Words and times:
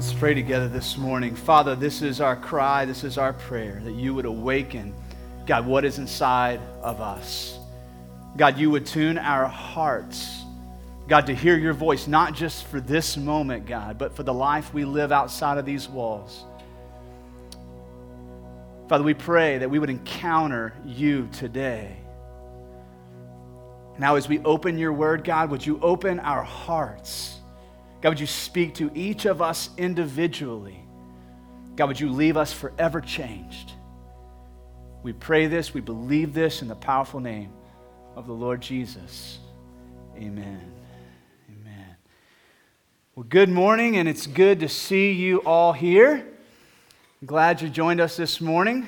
Let's 0.00 0.14
pray 0.14 0.32
together 0.32 0.66
this 0.66 0.96
morning. 0.96 1.36
Father, 1.36 1.76
this 1.76 2.00
is 2.00 2.22
our 2.22 2.34
cry, 2.34 2.86
this 2.86 3.04
is 3.04 3.18
our 3.18 3.34
prayer 3.34 3.82
that 3.84 3.92
you 3.92 4.14
would 4.14 4.24
awaken, 4.24 4.94
God, 5.44 5.66
what 5.66 5.84
is 5.84 5.98
inside 5.98 6.58
of 6.80 7.02
us. 7.02 7.58
God, 8.34 8.56
you 8.56 8.70
would 8.70 8.86
tune 8.86 9.18
our 9.18 9.44
hearts, 9.44 10.42
God, 11.06 11.26
to 11.26 11.34
hear 11.34 11.54
your 11.58 11.74
voice, 11.74 12.06
not 12.06 12.34
just 12.34 12.64
for 12.68 12.80
this 12.80 13.18
moment, 13.18 13.66
God, 13.66 13.98
but 13.98 14.16
for 14.16 14.22
the 14.22 14.32
life 14.32 14.72
we 14.72 14.86
live 14.86 15.12
outside 15.12 15.58
of 15.58 15.66
these 15.66 15.86
walls. 15.86 16.44
Father, 18.88 19.04
we 19.04 19.12
pray 19.12 19.58
that 19.58 19.68
we 19.68 19.78
would 19.78 19.90
encounter 19.90 20.72
you 20.86 21.28
today. 21.30 21.94
Now, 23.98 24.14
as 24.14 24.30
we 24.30 24.38
open 24.38 24.78
your 24.78 24.94
word, 24.94 25.24
God, 25.24 25.50
would 25.50 25.66
you 25.66 25.78
open 25.82 26.20
our 26.20 26.42
hearts? 26.42 27.39
God, 28.00 28.10
would 28.10 28.20
you 28.20 28.26
speak 28.26 28.74
to 28.76 28.90
each 28.94 29.26
of 29.26 29.42
us 29.42 29.70
individually? 29.76 30.80
God, 31.76 31.88
would 31.88 32.00
you 32.00 32.10
leave 32.10 32.36
us 32.36 32.52
forever 32.52 33.00
changed? 33.00 33.72
We 35.02 35.12
pray 35.12 35.46
this, 35.46 35.74
we 35.74 35.80
believe 35.80 36.34
this 36.34 36.62
in 36.62 36.68
the 36.68 36.74
powerful 36.74 37.20
name 37.20 37.52
of 38.16 38.26
the 38.26 38.32
Lord 38.32 38.60
Jesus. 38.60 39.38
Amen. 40.16 40.72
Amen. 41.50 41.96
Well, 43.14 43.26
good 43.28 43.48
morning, 43.48 43.96
and 43.96 44.08
it's 44.08 44.26
good 44.26 44.60
to 44.60 44.68
see 44.68 45.12
you 45.12 45.38
all 45.38 45.72
here. 45.72 46.26
I'm 47.20 47.26
glad 47.26 47.60
you 47.60 47.68
joined 47.68 48.00
us 48.00 48.16
this 48.16 48.40
morning. 48.40 48.86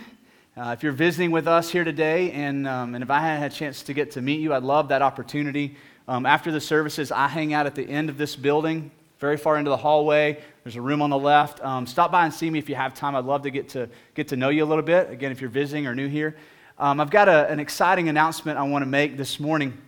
Uh, 0.55 0.75
if 0.77 0.83
you're 0.83 0.93
visiting 0.93 1.31
with 1.31 1.49
us 1.49 1.71
here 1.71 1.85
today, 1.85 2.31
and, 2.33 2.67
um, 2.67 2.95
and 2.95 3.03
if 3.03 3.11
I 3.11 3.21
had 3.21 3.53
a 3.53 3.55
chance 3.55 3.83
to 3.85 3.95
get 3.95 4.11
to 4.13 4.23
meet 4.23 4.41
you, 4.41 4.53
I'd 4.53 4.63
love 4.63 4.89
that 4.89 5.01
opportunity. 5.01 5.77
Um, 6.09 6.27
after 6.27 6.51
the 6.51 6.61
services, 6.61 7.13
I 7.13 7.29
hang 7.29 7.55
out 7.55 7.67
at 7.67 7.75
the 7.75 7.89
end 7.89 8.11
of 8.11 8.19
this 8.19 8.37
building, 8.37 8.91
very 9.23 9.37
far 9.37 9.57
into 9.57 9.71
the 9.71 9.77
hallway. 9.77 10.37
There's 10.65 10.75
a 10.75 10.83
room 10.83 11.01
on 11.01 11.09
the 11.09 11.17
left. 11.17 11.65
Um, 11.65 11.87
stop 11.87 12.11
by 12.11 12.25
and 12.25 12.35
see 12.35 12.51
me 12.51 12.59
if 12.59 12.69
you 12.69 12.75
have 12.75 12.93
time. 12.93 13.15
I'd 13.15 13.25
love 13.25 13.43
to 13.43 13.51
get 13.51 13.69
to, 13.69 13.89
get 14.15 14.27
to 14.29 14.37
know 14.37 14.49
you 14.49 14.65
a 14.65 14.67
little 14.67 14.83
bit. 14.83 15.11
Again, 15.11 15.31
if 15.31 15.41
you're 15.41 15.49
visiting 15.49 15.87
or 15.87 15.95
new 15.95 16.09
here. 16.09 16.35
Um, 16.77 17.01
I've 17.01 17.11
got 17.11 17.29
a, 17.29 17.49
an 17.49 17.61
exciting 17.61 18.09
announcement 18.09 18.59
I 18.59 18.65
want 18.65 18.83
to 18.83 18.87
make 18.87 19.17
this 19.17 19.39
morning. 19.39 19.79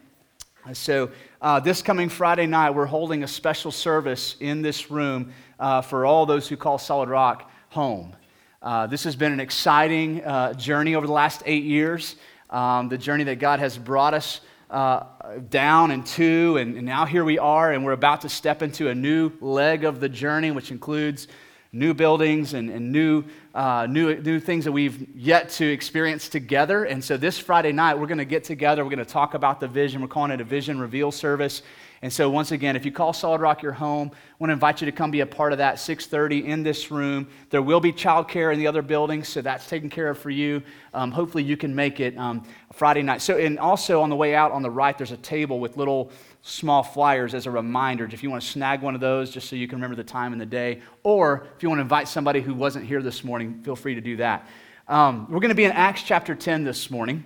So, 0.73 1.11
uh, 1.43 1.59
this 1.59 1.83
coming 1.83 2.09
Friday 2.09 2.47
night, 2.47 2.71
we're 2.71 2.87
holding 2.87 3.25
a 3.25 3.27
special 3.27 3.73
service 3.73 4.37
in 4.39 4.63
this 4.63 4.89
room 4.89 5.33
uh, 5.59 5.81
for 5.83 6.07
all 6.07 6.27
those 6.27 6.47
who 6.49 6.57
call 6.57 6.79
Solid 6.79 7.09
Rock 7.09 7.51
home. 7.71 8.15
Uh, 8.63 8.87
this 8.87 9.03
has 9.03 9.17
been 9.17 9.33
an 9.33 9.41
exciting 9.41 10.25
uh, 10.25 10.53
journey 10.53 10.95
over 10.95 11.09
the 11.09 11.13
last 11.13 11.43
eight 11.45 11.65
years, 11.65 12.15
um, 12.51 12.89
the 12.89 12.97
journey 12.97 13.25
that 13.25 13.41
God 13.41 13.59
has 13.59 13.77
brought 13.77 14.15
us 14.15 14.43
uh, 14.75 15.39
down 15.51 15.93
and 15.93 16.05
two, 16.05 16.57
and, 16.57 16.77
and, 16.77 16.85
now 16.85 17.07
here 17.07 17.25
we 17.25 17.39
are, 17.39 17.71
and 17.71 17.85
we're 17.85 17.93
about 17.93 18.23
to 18.23 18.29
step 18.29 18.61
into 18.61 18.89
a 18.89 18.95
new 18.95 19.31
leg 19.41 19.85
of 19.85 20.01
the 20.01 20.09
journey, 20.09 20.51
which 20.51 20.73
includes 20.73 21.29
new 21.73 21.95
buildings 21.95 22.55
and, 22.55 22.71
and 22.71 22.91
new, 22.91 23.23
uh, 23.55 23.87
new, 23.89 24.17
new 24.17 24.41
things 24.41 24.65
that 24.65 24.73
we've 24.73 25.17
yet 25.17 25.49
to 25.49 25.65
experience 25.65 26.29
together. 26.29 26.83
And 26.87 27.05
so 27.05 27.17
this 27.17 27.39
Friday 27.39 27.71
night, 27.71 27.95
we're 27.95 28.09
going 28.09 28.19
to 28.19 28.25
get 28.25 28.43
together. 28.43 28.83
We're 28.83 28.91
going 28.91 28.99
to 28.99 29.13
talk 29.13 29.35
about 29.35 29.61
the 29.61 29.69
vision. 29.69 30.03
We're 30.03 30.09
calling 30.09 30.33
it 30.33 30.41
a 30.41 30.45
vision 30.45 30.81
reveal 30.81 31.13
service. 31.13 31.63
And 32.03 32.13
so 32.13 32.29
once 32.29 32.53
again, 32.53 32.77
if 32.77 32.85
you 32.85 32.93
call 32.93 33.13
Solid 33.13 33.41
Rock 33.41 33.63
your 33.63 33.73
home, 33.73 34.11
I 34.13 34.19
want 34.39 34.51
to 34.51 34.53
invite 34.53 34.81
you 34.81 34.87
to 34.87 34.93
come 34.93 35.11
be 35.11 35.21
a 35.21 35.27
part 35.27 35.53
of 35.53 35.59
that 35.59 35.77
6:30 35.77 36.45
in 36.45 36.63
this 36.63 36.91
room. 36.91 37.29
There 37.51 37.63
will 37.63 37.81
be 37.81 37.93
childcare 37.93 38.53
in 38.53 38.59
the 38.59 38.67
other 38.67 38.83
buildings, 38.83 39.29
so 39.29 39.41
that's 39.41 39.69
taken 39.69 39.89
care 39.89 40.11
of 40.11 40.19
for 40.19 40.31
you. 40.31 40.63
Um, 40.93 41.11
hopefully, 41.11 41.45
you 41.45 41.57
can 41.57 41.75
make 41.75 42.01
it 42.01 42.17
um, 42.19 42.45
Friday 42.73 43.03
night. 43.03 43.23
So, 43.23 43.39
and 43.39 43.59
also 43.59 44.03
on 44.03 44.11
the 44.11 44.17
way 44.17 44.35
out 44.35 44.53
on 44.53 44.63
the 44.63 44.71
right, 44.71 44.97
there's 44.97 45.13
a 45.13 45.17
table 45.17 45.61
with 45.61 45.77
little 45.77 46.11
small 46.43 46.83
flyers 46.83 47.33
as 47.33 47.47
a 47.47 47.51
reminder. 47.51 48.05
If 48.05 48.23
you 48.23 48.31
want 48.31 48.43
to 48.43 48.49
snag 48.49 48.83
one 48.83 48.95
of 48.95 49.01
those, 49.01 49.31
just 49.31 49.49
so 49.49 49.57
you 49.57 49.67
can 49.67 49.79
remember 49.79 49.97
the 49.97 50.05
time 50.05 50.33
and 50.33 50.41
the 50.41 50.47
day, 50.47 50.83
or 51.03 51.47
if 51.57 51.63
you 51.63 51.71
want 51.71 51.79
to 51.79 51.83
invite 51.83 52.09
somebody 52.09 52.41
who 52.41 52.55
wasn't 52.55 52.85
here 52.85 53.03
this 53.03 53.25
morning, 53.25 53.63
feel 53.63 53.77
free 53.77 53.95
to 53.95 54.01
do 54.01 54.17
that. 54.19 54.47
Um, 54.87 55.27
we're 55.31 55.41
going 55.41 55.49
to 55.49 55.55
be 55.55 55.65
in 55.65 55.73
Acts 55.73 56.03
chapter 56.03 56.35
10 56.35 56.65
this 56.65 56.91
morning. 56.91 57.25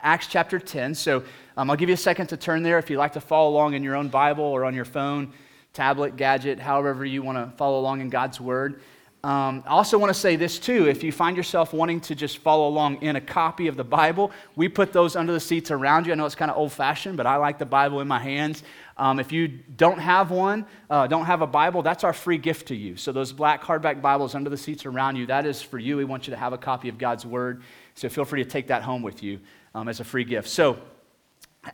Acts 0.00 0.26
chapter 0.26 0.58
10. 0.58 0.94
So 0.94 1.22
um, 1.56 1.70
I'll 1.70 1.76
give 1.76 1.88
you 1.88 1.94
a 1.94 1.98
second 1.98 2.28
to 2.28 2.36
turn 2.36 2.62
there 2.62 2.78
if 2.78 2.88
you'd 2.90 2.98
like 2.98 3.12
to 3.12 3.20
follow 3.20 3.50
along 3.50 3.74
in 3.74 3.82
your 3.82 3.96
own 3.96 4.08
Bible 4.08 4.44
or 4.44 4.64
on 4.64 4.74
your 4.74 4.84
phone, 4.84 5.32
tablet, 5.72 6.16
gadget, 6.16 6.58
however 6.58 7.04
you 7.04 7.22
want 7.22 7.38
to 7.38 7.56
follow 7.56 7.78
along 7.80 8.00
in 8.00 8.08
God's 8.08 8.40
Word. 8.40 8.80
Um, 9.24 9.62
I 9.68 9.70
also 9.70 9.98
want 9.98 10.10
to 10.10 10.18
say 10.18 10.34
this 10.34 10.58
too. 10.58 10.88
If 10.88 11.04
you 11.04 11.12
find 11.12 11.36
yourself 11.36 11.72
wanting 11.72 12.00
to 12.00 12.16
just 12.16 12.38
follow 12.38 12.66
along 12.66 13.02
in 13.02 13.14
a 13.14 13.20
copy 13.20 13.68
of 13.68 13.76
the 13.76 13.84
Bible, 13.84 14.32
we 14.56 14.68
put 14.68 14.92
those 14.92 15.14
under 15.14 15.32
the 15.32 15.38
seats 15.38 15.70
around 15.70 16.06
you. 16.06 16.12
I 16.12 16.16
know 16.16 16.26
it's 16.26 16.34
kind 16.34 16.50
of 16.50 16.56
old 16.56 16.72
fashioned, 16.72 17.16
but 17.16 17.24
I 17.24 17.36
like 17.36 17.56
the 17.56 17.66
Bible 17.66 18.00
in 18.00 18.08
my 18.08 18.18
hands. 18.18 18.64
Um, 18.96 19.20
if 19.20 19.30
you 19.30 19.46
don't 19.46 20.00
have 20.00 20.32
one, 20.32 20.66
uh, 20.90 21.06
don't 21.06 21.26
have 21.26 21.40
a 21.40 21.46
Bible, 21.46 21.82
that's 21.82 22.02
our 22.02 22.12
free 22.12 22.36
gift 22.36 22.66
to 22.68 22.74
you. 22.74 22.96
So, 22.96 23.12
those 23.12 23.32
black 23.32 23.62
hardback 23.62 24.02
Bibles 24.02 24.34
under 24.34 24.50
the 24.50 24.56
seats 24.56 24.86
around 24.86 25.14
you, 25.14 25.26
that 25.26 25.46
is 25.46 25.62
for 25.62 25.78
you. 25.78 25.96
We 25.96 26.04
want 26.04 26.26
you 26.26 26.32
to 26.32 26.36
have 26.36 26.52
a 26.52 26.58
copy 26.58 26.88
of 26.88 26.98
God's 26.98 27.24
Word. 27.24 27.62
So, 27.94 28.08
feel 28.08 28.24
free 28.24 28.42
to 28.42 28.50
take 28.50 28.66
that 28.66 28.82
home 28.82 29.02
with 29.02 29.22
you 29.22 29.38
um, 29.72 29.88
as 29.88 30.00
a 30.00 30.04
free 30.04 30.24
gift. 30.24 30.48
So, 30.48 30.78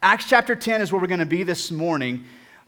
Acts 0.02 0.26
chapter 0.28 0.54
10 0.54 0.82
is 0.82 0.92
where 0.92 1.00
we're 1.00 1.06
going 1.06 1.18
to 1.20 1.24
be 1.24 1.44
this 1.44 1.70
morning. 1.70 2.24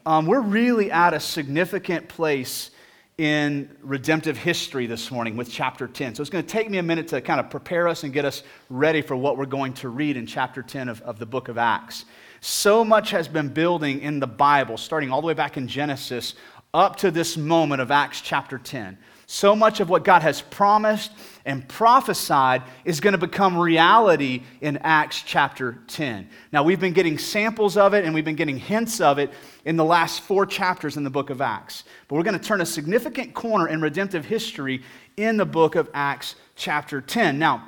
Um, 0.07 0.25
we're 0.25 0.41
really 0.41 0.89
at 0.89 1.13
a 1.13 1.19
significant 1.19 2.09
place 2.09 2.71
in 3.19 3.69
redemptive 3.83 4.35
history 4.35 4.87
this 4.87 5.11
morning 5.11 5.37
with 5.37 5.47
chapter 5.51 5.87
10. 5.87 6.15
So 6.15 6.21
it's 6.21 6.31
going 6.31 6.43
to 6.43 6.49
take 6.49 6.71
me 6.71 6.79
a 6.79 6.83
minute 6.83 7.09
to 7.09 7.21
kind 7.21 7.39
of 7.39 7.51
prepare 7.51 7.87
us 7.87 8.03
and 8.03 8.11
get 8.11 8.25
us 8.25 8.41
ready 8.71 9.03
for 9.03 9.15
what 9.15 9.37
we're 9.37 9.45
going 9.45 9.73
to 9.75 9.89
read 9.89 10.17
in 10.17 10.25
chapter 10.25 10.63
10 10.63 10.89
of, 10.89 10.99
of 11.03 11.19
the 11.19 11.27
book 11.27 11.47
of 11.47 11.59
Acts. 11.59 12.05
So 12.39 12.83
much 12.83 13.11
has 13.11 13.27
been 13.27 13.49
building 13.49 14.01
in 14.01 14.19
the 14.19 14.25
Bible, 14.25 14.75
starting 14.75 15.11
all 15.11 15.21
the 15.21 15.27
way 15.27 15.35
back 15.35 15.57
in 15.57 15.67
Genesis 15.67 16.33
up 16.73 16.95
to 16.97 17.11
this 17.11 17.37
moment 17.37 17.81
of 17.81 17.91
Acts 17.91 18.21
chapter 18.21 18.57
10. 18.57 18.97
So 19.27 19.55
much 19.55 19.79
of 19.79 19.89
what 19.89 20.03
God 20.03 20.23
has 20.23 20.41
promised 20.41 21.11
and 21.45 21.67
prophesied 21.67 22.63
is 22.85 22.99
going 22.99 23.13
to 23.13 23.17
become 23.17 23.57
reality 23.57 24.43
in 24.61 24.77
Acts 24.77 25.23
chapter 25.25 25.79
10. 25.87 26.29
Now, 26.51 26.63
we've 26.63 26.79
been 26.79 26.93
getting 26.93 27.17
samples 27.17 27.77
of 27.77 27.93
it 27.93 28.05
and 28.05 28.13
we've 28.13 28.25
been 28.25 28.35
getting 28.35 28.57
hints 28.57 29.01
of 29.01 29.19
it 29.19 29.31
in 29.65 29.75
the 29.75 29.85
last 29.85 30.21
four 30.21 30.45
chapters 30.45 30.97
in 30.97 31.03
the 31.03 31.09
book 31.09 31.29
of 31.29 31.41
Acts. 31.41 31.83
But 32.07 32.15
we're 32.15 32.23
going 32.23 32.39
to 32.39 32.45
turn 32.45 32.61
a 32.61 32.65
significant 32.65 33.33
corner 33.33 33.67
in 33.67 33.81
redemptive 33.81 34.25
history 34.25 34.83
in 35.17 35.37
the 35.37 35.45
book 35.45 35.75
of 35.75 35.89
Acts 35.93 36.35
chapter 36.55 37.01
10. 37.01 37.39
Now, 37.39 37.67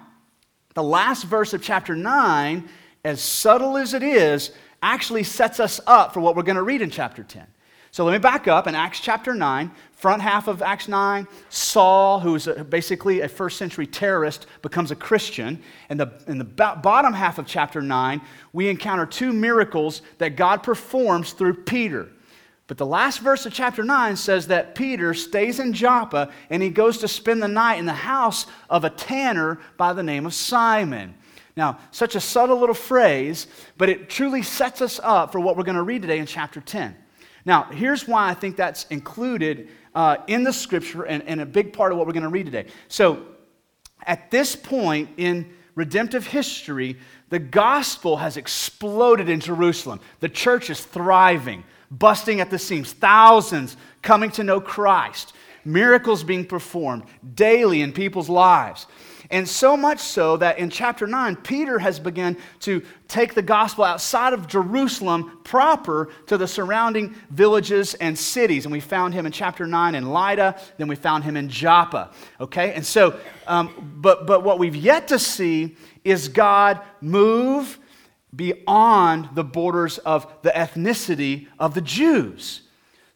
the 0.74 0.84
last 0.84 1.26
verse 1.26 1.54
of 1.54 1.62
chapter 1.62 1.96
9, 1.96 2.68
as 3.06 3.22
subtle 3.22 3.78
as 3.78 3.94
it 3.94 4.04
is, 4.04 4.52
actually 4.82 5.24
sets 5.24 5.60
us 5.60 5.80
up 5.88 6.14
for 6.14 6.20
what 6.20 6.36
we're 6.36 6.44
going 6.44 6.58
to 6.58 6.64
read 6.64 6.82
in 6.82 6.90
chapter 6.90 7.24
10. 7.24 7.48
So 7.94 8.04
let 8.06 8.14
me 8.14 8.18
back 8.18 8.48
up 8.48 8.66
in 8.66 8.74
Acts 8.74 9.00
chapter 9.00 9.36
9, 9.36 9.70
front 9.92 10.24
half 10.24 10.48
of 10.48 10.64
Acts 10.64 10.88
9, 10.88 11.28
Saul, 11.50 12.20
who 12.20 12.34
is 12.34 12.48
basically 12.68 13.22
a 13.22 13.28
first 13.28 13.60
century 13.60 13.86
terrorist, 13.86 14.48
becomes 14.64 14.90
a 14.90 14.96
Christian. 14.96 15.62
And 15.90 16.00
the, 16.00 16.12
in 16.26 16.40
the 16.40 16.44
bottom 16.44 17.14
half 17.14 17.38
of 17.38 17.46
chapter 17.46 17.84
9, 17.84 18.20
we 18.52 18.68
encounter 18.68 19.06
two 19.06 19.32
miracles 19.32 20.02
that 20.18 20.36
God 20.38 20.64
performs 20.64 21.34
through 21.34 21.66
Peter. 21.66 22.10
But 22.66 22.80
the 22.80 22.86
last 22.88 23.20
verse 23.20 23.46
of 23.46 23.54
chapter 23.54 23.84
9 23.84 24.16
says 24.16 24.48
that 24.48 24.74
Peter 24.74 25.14
stays 25.14 25.60
in 25.60 25.72
Joppa 25.72 26.32
and 26.50 26.64
he 26.64 26.70
goes 26.70 26.98
to 26.98 27.08
spend 27.08 27.44
the 27.44 27.48
night 27.48 27.78
in 27.78 27.86
the 27.86 27.94
house 27.94 28.48
of 28.72 28.86
a 28.86 28.90
tanner 28.90 29.60
by 29.78 29.94
the 29.94 30.02
name 30.02 30.26
of 30.26 30.34
Simon. 30.34 31.14
Now, 31.56 31.78
such 31.92 32.16
a 32.16 32.20
subtle 32.20 32.60
little 32.60 32.74
phrase, 32.74 33.46
but 33.78 33.88
it 33.88 34.10
truly 34.10 34.42
sets 34.42 34.82
us 34.82 35.00
up 35.04 35.32
for 35.32 35.40
what 35.40 35.56
we're 35.56 35.64
going 35.64 35.76
to 35.76 35.84
read 35.84 36.02
today 36.02 36.18
in 36.18 36.26
chapter 36.26 36.60
10. 36.60 37.03
Now, 37.46 37.64
here's 37.64 38.08
why 38.08 38.30
I 38.30 38.34
think 38.34 38.56
that's 38.56 38.86
included 38.86 39.70
uh, 39.94 40.18
in 40.28 40.44
the 40.44 40.54
scripture 40.54 41.04
and, 41.04 41.24
and 41.24 41.42
a 41.42 41.46
big 41.46 41.74
part 41.74 41.92
of 41.92 41.98
what 41.98 42.08
we're 42.08 42.14
going 42.14 42.24
to 42.24 42.30
read 42.30 42.46
today. 42.46 42.68
So, 42.88 43.26
at 44.06 44.32
this 44.32 44.56
point 44.56 45.10
in 45.18 45.54
redemptive 45.76 46.28
history, 46.28 46.98
the 47.30 47.40
gospel 47.40 48.18
has 48.18 48.38
exploded 48.38 49.30
in 49.30 49.40
Jerusalem. 49.40 50.00
The 50.20 50.30
church 50.30 50.70
is 50.70 50.82
thriving, 50.82 51.64
busting 51.90 52.40
at 52.40 52.50
the 52.50 52.60
seams, 52.60 52.94
thousands 52.94 53.78
coming 54.02 54.30
to 54.32 54.44
know 54.44 54.60
Christ, 54.60 55.34
miracles 55.66 56.24
being 56.24 56.46
performed 56.46 57.04
daily 57.34 57.82
in 57.82 57.94
people's 57.94 58.30
lives. 58.30 58.88
And 59.34 59.50
so 59.50 59.76
much 59.76 59.98
so 59.98 60.38
that 60.38 60.60
in 60.60 60.70
chapter 60.70 61.08
9, 61.08 61.38
Peter 61.38 61.80
has 61.80 62.00
begun 62.00 62.38
to 62.60 62.84
take 63.08 63.34
the 63.34 63.42
gospel 63.42 63.84
outside 63.84 64.32
of 64.32 64.48
Jerusalem 64.48 65.40
proper 65.44 66.12
to 66.28 66.38
the 66.38 66.48
surrounding 66.48 67.16
villages 67.32 67.96
and 67.96 68.16
cities. 68.16 68.66
And 68.66 68.72
we 68.72 68.80
found 68.80 69.16
him 69.16 69.26
in 69.26 69.32
chapter 69.32 69.66
9 69.66 69.96
in 69.96 70.12
Lydda, 70.12 70.62
then 70.78 70.88
we 70.88 70.96
found 70.96 71.24
him 71.24 71.36
in 71.36 71.50
Joppa. 71.50 72.12
Okay? 72.40 72.74
And 72.74 72.86
so, 72.86 73.20
um, 73.48 73.98
but, 74.00 74.28
but 74.28 74.44
what 74.44 74.60
we've 74.60 74.76
yet 74.76 75.08
to 75.08 75.18
see 75.18 75.78
is 76.04 76.28
God 76.28 76.80
move 77.02 77.80
beyond 78.36 79.30
the 79.34 79.44
borders 79.44 79.98
of 79.98 80.32
the 80.44 80.52
ethnicity 80.52 81.48
of 81.58 81.74
the 81.74 81.82
Jews. 81.82 82.63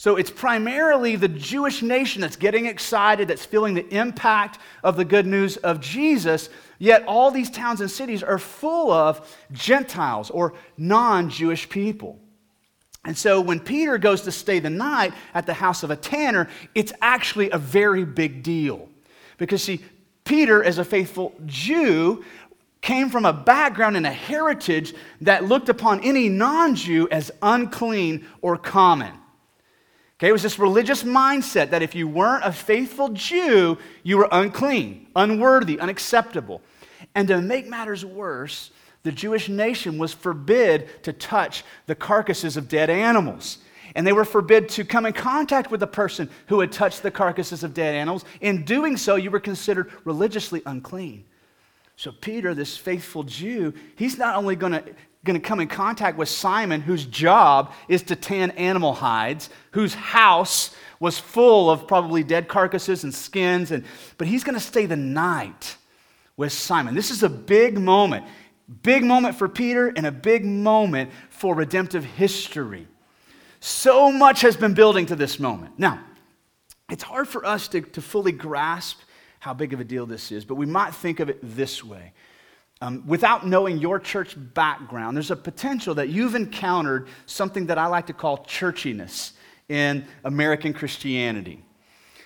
So 0.08 0.16
it's 0.16 0.32
primarily 0.32 1.18
the 1.18 1.28
Jewish 1.28 1.82
nation 1.82 2.22
that's 2.22 2.38
getting 2.38 2.66
excited, 2.66 3.28
that's 3.28 3.44
feeling 3.44 3.74
the 3.74 3.86
impact 3.94 4.58
of 4.82 4.96
the 4.96 5.04
good 5.04 5.28
news 5.28 5.58
of 5.58 5.82
Jesus. 5.82 6.48
Yet 6.80 7.04
all 7.08 7.30
these 7.30 7.50
towns 7.50 7.82
and 7.82 7.92
cities 7.92 8.24
are 8.24 8.40
full 8.40 8.90
of 8.90 9.38
Gentiles 9.52 10.30
or 10.30 10.54
non 10.78 11.30
Jewish 11.30 11.68
people. 11.68 12.18
And 13.04 13.18
so 13.18 13.42
when 13.42 13.60
Peter 13.60 13.98
goes 13.98 14.22
to 14.22 14.32
stay 14.32 14.60
the 14.60 14.70
night 14.70 15.12
at 15.34 15.46
the 15.46 15.54
house 15.54 15.84
of 15.84 15.92
a 15.92 15.98
tanner, 15.98 16.48
it's 16.74 16.94
actually 17.02 17.50
a 17.50 17.58
very 17.58 18.06
big 18.06 18.44
deal. 18.44 18.88
Because, 19.38 19.62
see, 19.62 19.84
Peter, 20.24 20.64
as 20.64 20.78
a 20.78 20.86
faithful 20.86 21.36
Jew, 21.46 22.24
came 22.80 23.10
from 23.10 23.26
a 23.26 23.34
background 23.34 23.98
and 23.98 24.08
a 24.08 24.12
heritage 24.14 24.94
that 25.20 25.44
looked 25.44 25.68
upon 25.68 26.00
any 26.00 26.30
non 26.30 26.76
Jew 26.76 27.10
as 27.12 27.30
unclean 27.42 28.26
or 28.42 28.56
common. 28.56 29.12
Okay, 30.20 30.30
it 30.30 30.32
was 30.32 30.42
this 30.42 30.58
religious 30.58 31.04
mindset 31.04 31.70
that 31.70 31.84
if 31.84 31.94
you 31.94 32.08
weren't 32.08 32.44
a 32.44 32.52
faithful 32.52 33.10
Jew, 33.10 33.78
you 34.02 34.18
were 34.18 34.28
unclean, 34.32 35.08
unworthy, 35.16 35.80
unacceptable. 35.80 36.62
And 37.14 37.28
to 37.28 37.40
make 37.40 37.68
matters 37.68 38.04
worse, 38.04 38.72
the 39.04 39.12
Jewish 39.12 39.48
nation 39.48 40.00
was 40.00 40.14
forbid 40.14 41.04
to 41.04 41.14
touch 41.14 41.64
the 41.86 41.94
carcasses 41.94 42.58
of 42.58 42.68
dead 42.68 42.90
animals. 42.90 43.60
And 43.94 44.06
they 44.06 44.14
were 44.14 44.26
forbid 44.26 44.70
to 44.70 44.84
come 44.84 45.06
in 45.06 45.14
contact 45.14 45.70
with 45.70 45.84
a 45.84 45.88
person 45.88 46.30
who 46.48 46.62
had 46.62 46.72
touched 46.72 47.04
the 47.04 47.12
carcasses 47.12 47.64
of 47.64 47.76
dead 47.76 47.94
animals. 47.94 48.26
In 48.42 48.66
doing 48.66 48.98
so, 48.98 49.18
you 49.18 49.30
were 49.30 49.40
considered 49.40 49.92
religiously 50.04 50.64
unclean. 50.66 51.26
So, 51.96 52.12
Peter, 52.12 52.54
this 52.54 52.76
faithful 52.76 53.24
Jew, 53.24 53.74
he's 53.96 54.18
not 54.18 54.36
only 54.36 54.56
going 54.56 54.74
to 54.74 54.84
going 55.28 55.40
to 55.40 55.48
come 55.48 55.60
in 55.60 55.68
contact 55.68 56.18
with 56.18 56.30
Simon, 56.30 56.82
whose 56.82 57.06
job 57.06 57.72
is 57.88 58.02
to 58.04 58.16
tan 58.16 58.50
animal 58.52 58.94
hides, 58.94 59.52
whose 59.72 59.94
house 59.94 60.76
was 61.00 61.20
full 61.20 61.70
of 61.70 61.88
probably 61.88 62.24
dead 62.24 62.48
carcasses 62.48 63.04
and 63.04 63.14
skins, 63.14 63.70
and, 63.70 63.84
but 64.18 64.28
he's 64.28 64.44
going 64.44 64.56
to 64.56 64.60
stay 64.60 64.88
the 64.88 64.96
night 64.96 65.78
with 66.36 66.52
Simon. 66.52 66.96
This 66.96 67.12
is 67.12 67.22
a 67.22 67.30
big 67.30 67.78
moment. 67.78 68.26
Big 68.82 69.04
moment 69.04 69.36
for 69.36 69.48
Peter 69.48 69.90
and 69.96 70.06
a 70.06 70.12
big 70.12 70.44
moment 70.44 71.12
for 71.30 71.56
redemptive 71.56 72.04
history. 72.04 72.88
So 73.60 74.12
much 74.12 74.42
has 74.42 74.58
been 74.58 74.74
building 74.74 75.06
to 75.08 75.16
this 75.16 75.40
moment. 75.40 75.78
Now, 75.78 76.02
it's 76.90 77.04
hard 77.04 77.28
for 77.28 77.46
us 77.46 77.68
to, 77.70 77.82
to 77.82 78.02
fully 78.02 78.32
grasp 78.32 79.00
how 79.40 79.54
big 79.54 79.74
of 79.74 79.80
a 79.80 79.84
deal 79.84 80.06
this 80.06 80.32
is, 80.32 80.46
but 80.46 80.56
we 80.56 80.66
might 80.66 80.94
think 80.94 81.20
of 81.20 81.30
it 81.30 81.40
this 81.44 81.84
way. 81.84 82.14
Um, 82.80 83.04
without 83.08 83.48
knowing 83.48 83.80
your 83.80 84.00
church 84.00 84.36
background, 84.54 85.18
there's 85.18 85.32
a 85.32 85.36
potential 85.36 85.96
that 85.96 86.10
you've 86.10 86.36
encountered 86.36 87.08
something 87.26 87.66
that 87.68 87.78
I 87.78 87.88
like 87.88 88.08
to 88.08 88.14
call 88.14 88.40
churchiness 88.40 89.32
in 89.68 90.06
American 90.24 90.74
Christianity. 90.74 91.64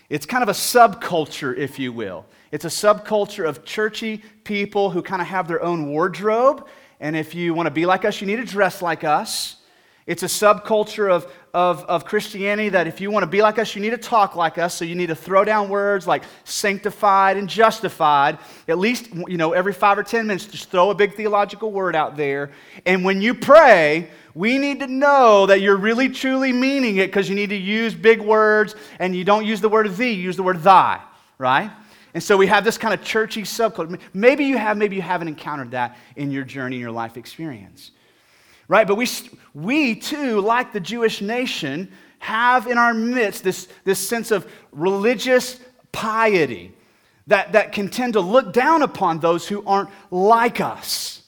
It's 0.09 0.25
kind 0.25 0.43
of 0.43 0.49
a 0.49 0.53
subculture, 0.53 1.57
if 1.57 1.79
you 1.79 1.93
will. 1.93 2.25
It's 2.51 2.65
a 2.65 2.67
subculture 2.67 3.47
of 3.47 3.63
churchy 3.63 4.21
people 4.43 4.89
who 4.89 5.01
kind 5.01 5.21
of 5.21 5.29
have 5.29 5.47
their 5.47 5.63
own 5.63 5.87
wardrobe. 5.87 6.67
And 6.99 7.15
if 7.15 7.33
you 7.33 7.53
want 7.53 7.67
to 7.67 7.71
be 7.71 7.85
like 7.85 8.03
us, 8.03 8.19
you 8.19 8.27
need 8.27 8.35
to 8.35 8.45
dress 8.45 8.81
like 8.81 9.05
us. 9.05 9.55
It's 10.11 10.23
a 10.23 10.25
subculture 10.25 11.09
of, 11.09 11.31
of, 11.53 11.85
of 11.85 12.03
Christianity 12.03 12.67
that 12.67 12.85
if 12.85 12.99
you 12.99 13.09
want 13.11 13.23
to 13.23 13.27
be 13.27 13.41
like 13.41 13.57
us, 13.57 13.75
you 13.75 13.81
need 13.81 13.91
to 13.91 13.97
talk 13.97 14.35
like 14.35 14.57
us. 14.57 14.73
So 14.73 14.83
you 14.83 14.93
need 14.93 15.07
to 15.07 15.15
throw 15.15 15.45
down 15.45 15.69
words 15.69 16.05
like 16.05 16.23
sanctified 16.43 17.37
and 17.37 17.47
justified. 17.47 18.37
At 18.67 18.77
least, 18.77 19.07
you 19.29 19.37
know, 19.37 19.53
every 19.53 19.71
five 19.71 19.97
or 19.97 20.03
10 20.03 20.27
minutes, 20.27 20.47
just 20.47 20.69
throw 20.69 20.89
a 20.89 20.95
big 20.95 21.15
theological 21.15 21.71
word 21.71 21.95
out 21.95 22.17
there. 22.17 22.51
And 22.85 23.05
when 23.05 23.21
you 23.21 23.33
pray, 23.33 24.09
we 24.35 24.57
need 24.57 24.81
to 24.81 24.87
know 24.87 25.45
that 25.45 25.61
you're 25.61 25.77
really 25.77 26.09
truly 26.09 26.51
meaning 26.51 26.97
it 26.97 27.07
because 27.07 27.29
you 27.29 27.35
need 27.35 27.51
to 27.51 27.55
use 27.55 27.93
big 27.93 28.19
words 28.19 28.75
and 28.99 29.15
you 29.15 29.23
don't 29.23 29.45
use 29.45 29.61
the 29.61 29.69
word 29.69 29.95
thee, 29.95 30.11
you 30.11 30.23
use 30.23 30.35
the 30.35 30.43
word 30.43 30.61
thy, 30.61 30.99
right? 31.37 31.71
And 32.13 32.21
so 32.21 32.35
we 32.35 32.47
have 32.47 32.65
this 32.65 32.77
kind 32.77 32.93
of 32.93 33.01
churchy 33.01 33.43
subculture. 33.43 33.97
Maybe 34.13 34.43
you 34.43 34.57
have, 34.57 34.75
maybe 34.75 34.97
you 34.97 35.01
haven't 35.03 35.29
encountered 35.29 35.71
that 35.71 35.97
in 36.17 36.31
your 36.31 36.43
journey, 36.43 36.75
in 36.75 36.81
your 36.81 36.91
life 36.91 37.15
experience. 37.15 37.91
Right? 38.71 38.87
But 38.87 38.95
we, 38.95 39.05
we 39.53 39.95
too, 39.95 40.39
like 40.39 40.71
the 40.71 40.79
Jewish 40.79 41.21
nation, 41.21 41.91
have 42.19 42.67
in 42.67 42.77
our 42.77 42.93
midst 42.93 43.43
this, 43.43 43.67
this 43.83 43.99
sense 43.99 44.31
of 44.31 44.49
religious 44.71 45.59
piety 45.91 46.71
that, 47.27 47.51
that 47.51 47.73
can 47.73 47.89
tend 47.89 48.13
to 48.13 48.21
look 48.21 48.53
down 48.53 48.81
upon 48.81 49.19
those 49.19 49.45
who 49.45 49.61
aren't 49.65 49.89
like 50.09 50.61
us. 50.61 51.21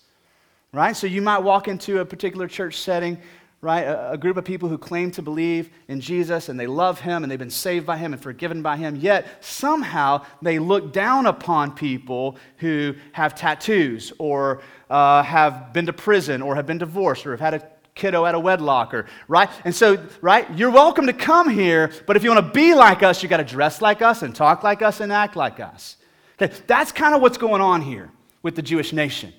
Right? 0.72 0.96
So 0.96 1.06
you 1.06 1.22
might 1.22 1.40
walk 1.40 1.68
into 1.68 2.00
a 2.00 2.06
particular 2.06 2.48
church 2.48 2.78
setting 2.78 3.18
right? 3.64 3.84
A, 3.84 4.12
a, 4.12 4.18
group 4.18 4.36
of 4.36 4.44
people 4.44 4.68
who 4.68 4.78
claim 4.78 5.10
to 5.12 5.22
believe 5.22 5.70
in 5.88 6.02
Jesus 6.02 6.50
and 6.50 6.60
they 6.60 6.68
love 6.68 7.00
him 7.00 7.24
and 7.24 7.32
they've 7.32 7.40
been 7.40 7.50
saved 7.50 7.86
by 7.86 7.96
him 7.96 8.12
and 8.12 8.22
forgiven 8.22 8.62
by 8.62 8.76
him, 8.76 8.98
yet 8.98 9.42
somehow 9.42 10.26
they 10.42 10.60
look 10.60 10.92
down 10.92 11.26
upon 11.28 11.72
people 11.74 12.36
who 12.58 12.94
have 13.14 13.34
tattoos 13.36 14.12
or 14.20 14.62
uh, 14.94 15.24
have 15.24 15.74
been 15.74 15.88
to 15.88 15.94
prison 15.94 16.44
or 16.44 16.54
have 16.54 16.68
been 16.68 16.78
divorced 16.78 17.26
or 17.26 17.32
have 17.32 17.40
had 17.40 17.54
a 17.56 17.68
kiddo 17.96 18.26
out 18.26 18.36
of 18.36 18.44
wedlock 18.44 18.94
or 18.94 19.08
right? 19.28 19.50
And 19.66 19.74
so 19.74 19.98
right 20.22 20.48
you're 20.56 20.70
welcome 20.70 21.08
to 21.08 21.14
come 21.14 21.50
here 21.50 21.92
but 22.06 22.16
if 22.16 22.24
you 22.24 22.30
want 22.30 22.46
to 22.46 22.52
be 22.54 22.76
like 22.76 23.02
us 23.02 23.24
you 23.24 23.28
got 23.28 23.38
to 23.38 23.44
dress 23.44 23.82
like 23.82 24.04
us 24.04 24.22
and 24.22 24.36
talk 24.36 24.64
like 24.64 24.84
us 24.84 25.00
and 25.00 25.12
act 25.12 25.36
like 25.36 25.60
us. 25.60 25.98
Okay 26.40 26.54
that's 26.68 26.92
kind 26.92 27.16
of 27.16 27.22
what's 27.22 27.40
going 27.40 27.62
on 27.62 27.82
here 27.82 28.12
with 28.44 28.56
the 28.56 28.62
jewish 28.62 28.94
nation. 28.94 29.34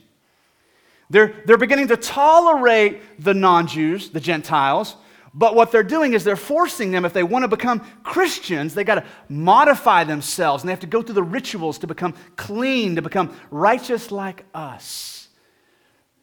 They're, 1.10 1.34
they're 1.46 1.58
beginning 1.58 1.88
to 1.88 1.96
tolerate 1.96 3.22
the 3.22 3.34
non 3.34 3.68
Jews, 3.68 4.10
the 4.10 4.20
Gentiles, 4.20 4.96
but 5.32 5.54
what 5.54 5.70
they're 5.70 5.82
doing 5.82 6.12
is 6.14 6.24
they're 6.24 6.36
forcing 6.36 6.90
them, 6.90 7.04
if 7.04 7.12
they 7.12 7.22
want 7.22 7.42
to 7.42 7.48
become 7.48 7.80
Christians, 8.02 8.74
they 8.74 8.84
got 8.84 8.96
to 8.96 9.04
modify 9.28 10.04
themselves 10.04 10.62
and 10.62 10.68
they 10.68 10.72
have 10.72 10.80
to 10.80 10.86
go 10.86 11.02
through 11.02 11.14
the 11.14 11.22
rituals 11.22 11.78
to 11.78 11.86
become 11.86 12.14
clean, 12.36 12.96
to 12.96 13.02
become 13.02 13.36
righteous 13.50 14.10
like 14.10 14.44
us. 14.54 15.13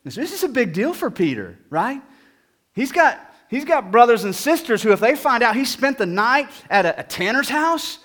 This 0.03 0.17
is 0.17 0.43
a 0.43 0.49
big 0.49 0.73
deal 0.73 0.93
for 0.93 1.11
Peter, 1.11 1.57
right? 1.69 2.01
He's 2.73 2.91
got, 2.91 3.19
he's 3.49 3.65
got 3.65 3.91
brothers 3.91 4.23
and 4.23 4.33
sisters 4.33 4.81
who, 4.81 4.91
if 4.91 4.99
they 4.99 5.15
find 5.15 5.43
out 5.43 5.55
he 5.55 5.65
spent 5.65 5.97
the 5.97 6.05
night 6.05 6.49
at 6.69 6.85
a, 6.85 7.01
a 7.01 7.03
tanner's 7.03 7.49
house, 7.49 7.99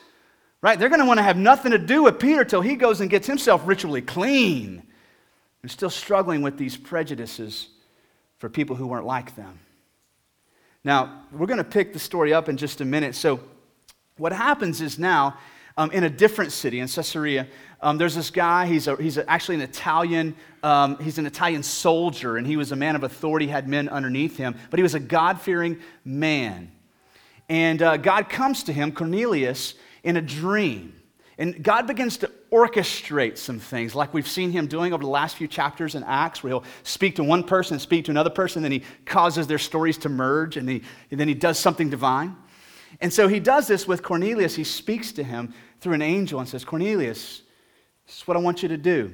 right, 0.61 0.79
they're 0.79 0.89
going 0.89 1.01
to 1.01 1.07
want 1.07 1.19
to 1.19 1.23
have 1.23 1.37
nothing 1.37 1.73
to 1.73 1.79
do 1.79 2.03
with 2.03 2.19
Peter 2.19 2.45
till 2.45 2.61
he 2.61 2.77
goes 2.77 3.01
and 3.01 3.09
gets 3.09 3.27
himself 3.27 3.63
ritually 3.65 4.03
clean 4.03 4.83
and 5.63 5.71
still 5.71 5.91
struggling 5.91 6.43
with 6.43 6.59
these 6.59 6.77
prejudices 6.77 7.69
for 8.39 8.49
people 8.51 8.77
who 8.77 8.87
weren't 8.87 9.07
like 9.07 9.35
them. 9.35 9.59
Now, 10.85 11.23
we're 11.33 11.47
going 11.47 11.59
to 11.59 11.65
pick 11.65 11.93
the 11.93 11.99
story 11.99 12.33
up 12.33 12.49
in 12.49 12.57
just 12.57 12.81
a 12.81 12.85
minute. 12.85 13.15
So, 13.15 13.41
what 14.19 14.33
happens 14.33 14.81
is 14.81 14.99
now, 14.99 15.37
um, 15.77 15.91
in 15.91 16.05
a 16.05 16.11
different 16.11 16.53
city, 16.53 16.81
in 16.81 16.89
Caesarea, 16.89 17.47
um, 17.81 17.99
there's 17.99 18.15
this 18.15 18.31
guy. 18.31 18.67
He's, 18.67 18.89
a, 18.89 18.97
he's 18.97 19.19
actually 19.19 19.57
an 19.57 19.61
Italian. 19.63 20.35
Um, 20.63 20.99
he's 20.99 21.19
an 21.19 21.27
Italian 21.27 21.63
soldier, 21.63 22.37
and 22.37 22.47
he 22.47 22.57
was 22.57 22.73
a 22.73 22.77
man 22.77 22.97
of 22.97 23.03
authority. 23.03 23.47
Had 23.47 23.69
men 23.69 23.89
underneath 23.89 24.37
him, 24.37 24.57
but 24.71 24.79
he 24.79 24.83
was 24.83 24.95
a 24.95 25.01
God-fearing 25.01 25.79
man. 26.05 26.73
And 27.49 27.83
uh, 27.83 27.97
God 27.99 28.29
comes 28.29 28.65
to 28.65 28.73
him, 28.73 28.93
Cornelius, 28.93 29.75
in 30.03 30.17
a 30.17 30.23
dream. 30.23 30.95
And 31.39 31.63
God 31.63 31.87
begins 31.87 32.17
to 32.19 32.31
orchestrate 32.51 33.37
some 33.37 33.59
things, 33.59 33.95
like 33.95 34.15
we've 34.15 34.27
seen 34.27 34.51
him 34.53 34.67
doing 34.67 34.95
over 34.95 35.03
the 35.03 35.11
last 35.11 35.37
few 35.37 35.47
chapters 35.47 35.95
in 35.95 36.03
Acts, 36.05 36.43
where 36.43 36.51
he'll 36.51 36.65
speak 36.83 37.17
to 37.17 37.25
one 37.25 37.45
person 37.45 37.79
speak 37.79 38.07
to 38.07 38.11
another 38.11 38.31
person, 38.31 38.63
then 38.63 38.73
he 38.73 38.83
causes 39.05 39.47
their 39.47 39.59
stories 39.59 39.99
to 39.99 40.09
merge, 40.09 40.57
and, 40.57 40.67
he, 40.69 40.83
and 41.11 41.21
then 41.21 41.29
he 41.29 41.35
does 41.35 41.59
something 41.59 41.91
divine. 41.91 42.35
And 43.01 43.13
so 43.13 43.29
he 43.29 43.41
does 43.41 43.67
this 43.67 43.87
with 43.87 44.03
Cornelius. 44.03 44.55
He 44.55 44.65
speaks 44.65 45.13
to 45.13 45.25
him 45.25 45.53
through 45.81 45.95
an 45.95 46.03
angel 46.03 46.41
and 46.41 46.49
says, 46.49 46.65
Cornelius, 46.65 47.43
this 48.07 48.19
is 48.19 48.29
what 48.29 48.37
I 48.37 48.41
want 48.41 48.63
you 48.63 48.69
to 48.69 48.77
do. 48.77 49.13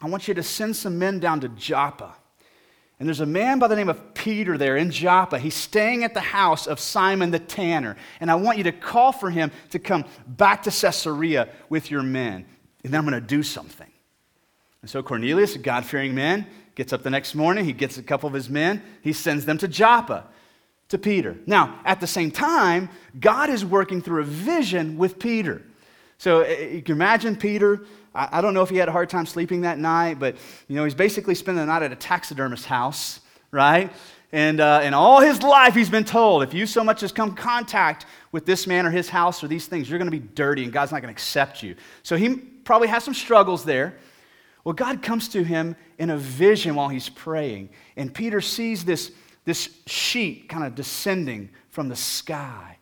I 0.00 0.08
want 0.08 0.28
you 0.28 0.34
to 0.34 0.42
send 0.42 0.76
some 0.76 0.98
men 0.98 1.18
down 1.18 1.40
to 1.40 1.48
Joppa. 1.48 2.14
And 3.00 3.08
there's 3.08 3.20
a 3.20 3.26
man 3.26 3.58
by 3.58 3.66
the 3.66 3.74
name 3.74 3.88
of 3.88 4.14
Peter 4.14 4.56
there 4.56 4.76
in 4.76 4.90
Joppa. 4.90 5.38
He's 5.38 5.54
staying 5.54 6.04
at 6.04 6.14
the 6.14 6.20
house 6.20 6.66
of 6.66 6.78
Simon 6.78 7.30
the 7.30 7.38
tanner. 7.40 7.96
And 8.20 8.30
I 8.30 8.36
want 8.36 8.58
you 8.58 8.64
to 8.64 8.72
call 8.72 9.10
for 9.10 9.30
him 9.30 9.50
to 9.70 9.78
come 9.78 10.04
back 10.26 10.62
to 10.64 10.70
Caesarea 10.70 11.48
with 11.68 11.90
your 11.90 12.02
men. 12.02 12.46
And 12.84 12.92
then 12.92 13.00
I'm 13.00 13.08
going 13.08 13.20
to 13.20 13.26
do 13.26 13.42
something. 13.42 13.90
And 14.82 14.90
so 14.90 15.02
Cornelius, 15.02 15.56
a 15.56 15.58
God 15.58 15.84
fearing 15.84 16.14
man, 16.14 16.46
gets 16.74 16.92
up 16.92 17.02
the 17.02 17.10
next 17.10 17.34
morning. 17.34 17.64
He 17.64 17.72
gets 17.72 17.98
a 17.98 18.02
couple 18.02 18.28
of 18.28 18.34
his 18.34 18.48
men. 18.48 18.82
He 19.02 19.12
sends 19.12 19.44
them 19.44 19.58
to 19.58 19.68
Joppa 19.68 20.26
to 20.94 20.98
Peter. 20.98 21.36
Now, 21.46 21.80
at 21.84 22.00
the 22.00 22.06
same 22.06 22.30
time, 22.30 22.88
God 23.20 23.50
is 23.50 23.64
working 23.64 24.00
through 24.00 24.22
a 24.22 24.24
vision 24.24 24.96
with 24.96 25.18
Peter. 25.18 25.62
So 26.18 26.40
eh, 26.40 26.56
eh, 26.58 26.68
you 26.76 26.82
can 26.82 26.94
imagine 26.94 27.36
Peter 27.36 27.84
I, 28.14 28.40
don't 28.40 28.54
know 28.54 28.62
if 28.62 28.70
he 28.70 28.76
had 28.76 28.88
a 28.88 28.92
hard 28.92 29.10
time 29.10 29.26
sleeping 29.26 29.62
that 29.62 29.78
night, 29.78 30.20
but 30.20 30.36
you 30.68 30.76
know, 30.76 30.84
he's 30.84 30.94
basically 30.94 31.34
spending 31.34 31.66
the 31.66 31.66
night 31.66 31.82
at 31.82 31.90
a 31.90 31.96
taxidermist's 31.96 32.64
house, 32.64 33.20
right? 33.50 33.92
And, 34.30 34.60
uh, 34.60 34.80
and 34.82 34.94
all 34.94 35.20
his 35.20 35.42
life, 35.42 35.74
he's 35.74 35.90
been 35.90 36.04
told 36.04 36.44
if 36.44 36.54
you 36.54 36.66
so 36.66 36.84
much 36.84 37.02
as 37.02 37.10
come 37.10 37.34
contact 37.34 38.06
with 38.30 38.46
this 38.46 38.66
man 38.68 38.86
or 38.86 38.90
his 38.90 39.08
house 39.08 39.42
or 39.42 39.48
these 39.48 39.66
things, 39.66 39.90
you're 39.90 39.98
going 39.98 40.10
to 40.10 40.16
be 40.16 40.24
dirty 40.34 40.62
and 40.62 40.72
God's 40.72 40.92
not 40.92 41.02
going 41.02 41.12
to 41.12 41.16
accept 41.16 41.62
you. 41.62 41.74
So 42.04 42.16
he 42.16 42.36
probably 42.36 42.88
has 42.88 43.02
some 43.02 43.14
struggles 43.14 43.64
there. 43.64 43.96
Well, 44.62 44.74
God 44.74 45.02
comes 45.02 45.28
to 45.30 45.42
him 45.42 45.74
in 45.98 46.10
a 46.10 46.16
vision 46.16 46.76
while 46.76 46.88
he's 46.88 47.08
praying. 47.08 47.68
And 47.96 48.14
Peter 48.14 48.40
sees 48.40 48.84
this, 48.84 49.10
this 49.44 49.68
sheet 49.86 50.48
kind 50.48 50.64
of 50.64 50.74
descending 50.74 51.50
from 51.70 51.88
the 51.88 51.96
sky. 51.96 52.78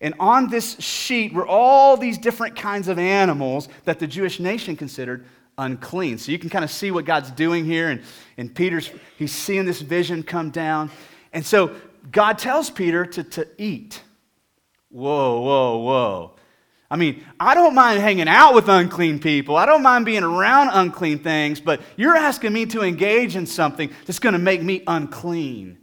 And 0.00 0.14
on 0.18 0.48
this 0.48 0.78
sheet 0.80 1.32
were 1.32 1.46
all 1.46 1.96
these 1.96 2.18
different 2.18 2.56
kinds 2.56 2.88
of 2.88 2.98
animals 2.98 3.68
that 3.84 3.98
the 3.98 4.06
Jewish 4.06 4.40
nation 4.40 4.76
considered 4.76 5.24
unclean. 5.56 6.18
So 6.18 6.32
you 6.32 6.38
can 6.38 6.50
kind 6.50 6.64
of 6.64 6.70
see 6.70 6.90
what 6.90 7.04
God's 7.04 7.30
doing 7.30 7.64
here. 7.64 7.90
And, 7.90 8.02
and 8.36 8.52
Peter's, 8.52 8.90
he's 9.16 9.32
seeing 9.32 9.64
this 9.64 9.80
vision 9.80 10.22
come 10.22 10.50
down. 10.50 10.90
And 11.32 11.46
so 11.46 11.74
God 12.10 12.38
tells 12.38 12.68
Peter 12.68 13.06
to, 13.06 13.22
to 13.22 13.48
eat. 13.58 14.02
Whoa, 14.88 15.40
whoa, 15.40 15.78
whoa. 15.78 16.36
I 16.90 16.96
mean, 16.96 17.24
I 17.40 17.54
don't 17.54 17.74
mind 17.74 18.00
hanging 18.00 18.28
out 18.28 18.54
with 18.54 18.68
unclean 18.68 19.18
people. 19.18 19.56
I 19.56 19.64
don't 19.64 19.82
mind 19.82 20.04
being 20.04 20.24
around 20.24 20.70
unclean 20.72 21.20
things, 21.20 21.58
but 21.58 21.80
you're 21.96 22.16
asking 22.16 22.52
me 22.52 22.66
to 22.66 22.82
engage 22.82 23.34
in 23.34 23.46
something 23.46 23.90
that's 24.04 24.18
going 24.18 24.34
to 24.34 24.38
make 24.38 24.62
me 24.62 24.82
unclean. 24.86 25.78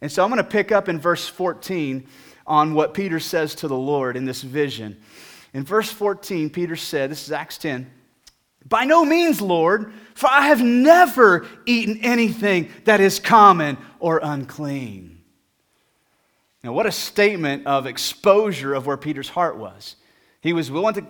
And 0.00 0.10
so 0.10 0.22
I'm 0.22 0.30
going 0.30 0.42
to 0.42 0.48
pick 0.48 0.72
up 0.72 0.88
in 0.88 0.98
verse 0.98 1.26
14 1.26 2.06
on 2.46 2.74
what 2.74 2.94
Peter 2.94 3.20
says 3.20 3.54
to 3.56 3.68
the 3.68 3.76
Lord 3.76 4.16
in 4.16 4.24
this 4.24 4.42
vision. 4.42 5.00
In 5.52 5.64
verse 5.64 5.90
14, 5.90 6.50
Peter 6.50 6.76
said, 6.76 7.10
This 7.10 7.24
is 7.24 7.32
Acts 7.32 7.58
10. 7.58 7.90
By 8.68 8.84
no 8.84 9.04
means, 9.04 9.40
Lord, 9.40 9.92
for 10.14 10.28
I 10.28 10.48
have 10.48 10.62
never 10.62 11.46
eaten 11.64 11.98
anything 12.02 12.70
that 12.84 13.00
is 13.00 13.18
common 13.18 13.78
or 13.98 14.20
unclean. 14.22 15.22
Now, 16.62 16.72
what 16.72 16.86
a 16.86 16.92
statement 16.92 17.66
of 17.66 17.86
exposure 17.86 18.74
of 18.74 18.84
where 18.86 18.96
Peter's 18.96 19.28
heart 19.28 19.56
was. 19.56 19.96
He 20.40 20.52
was 20.52 20.70
willing 20.70 20.94
to, 20.94 21.06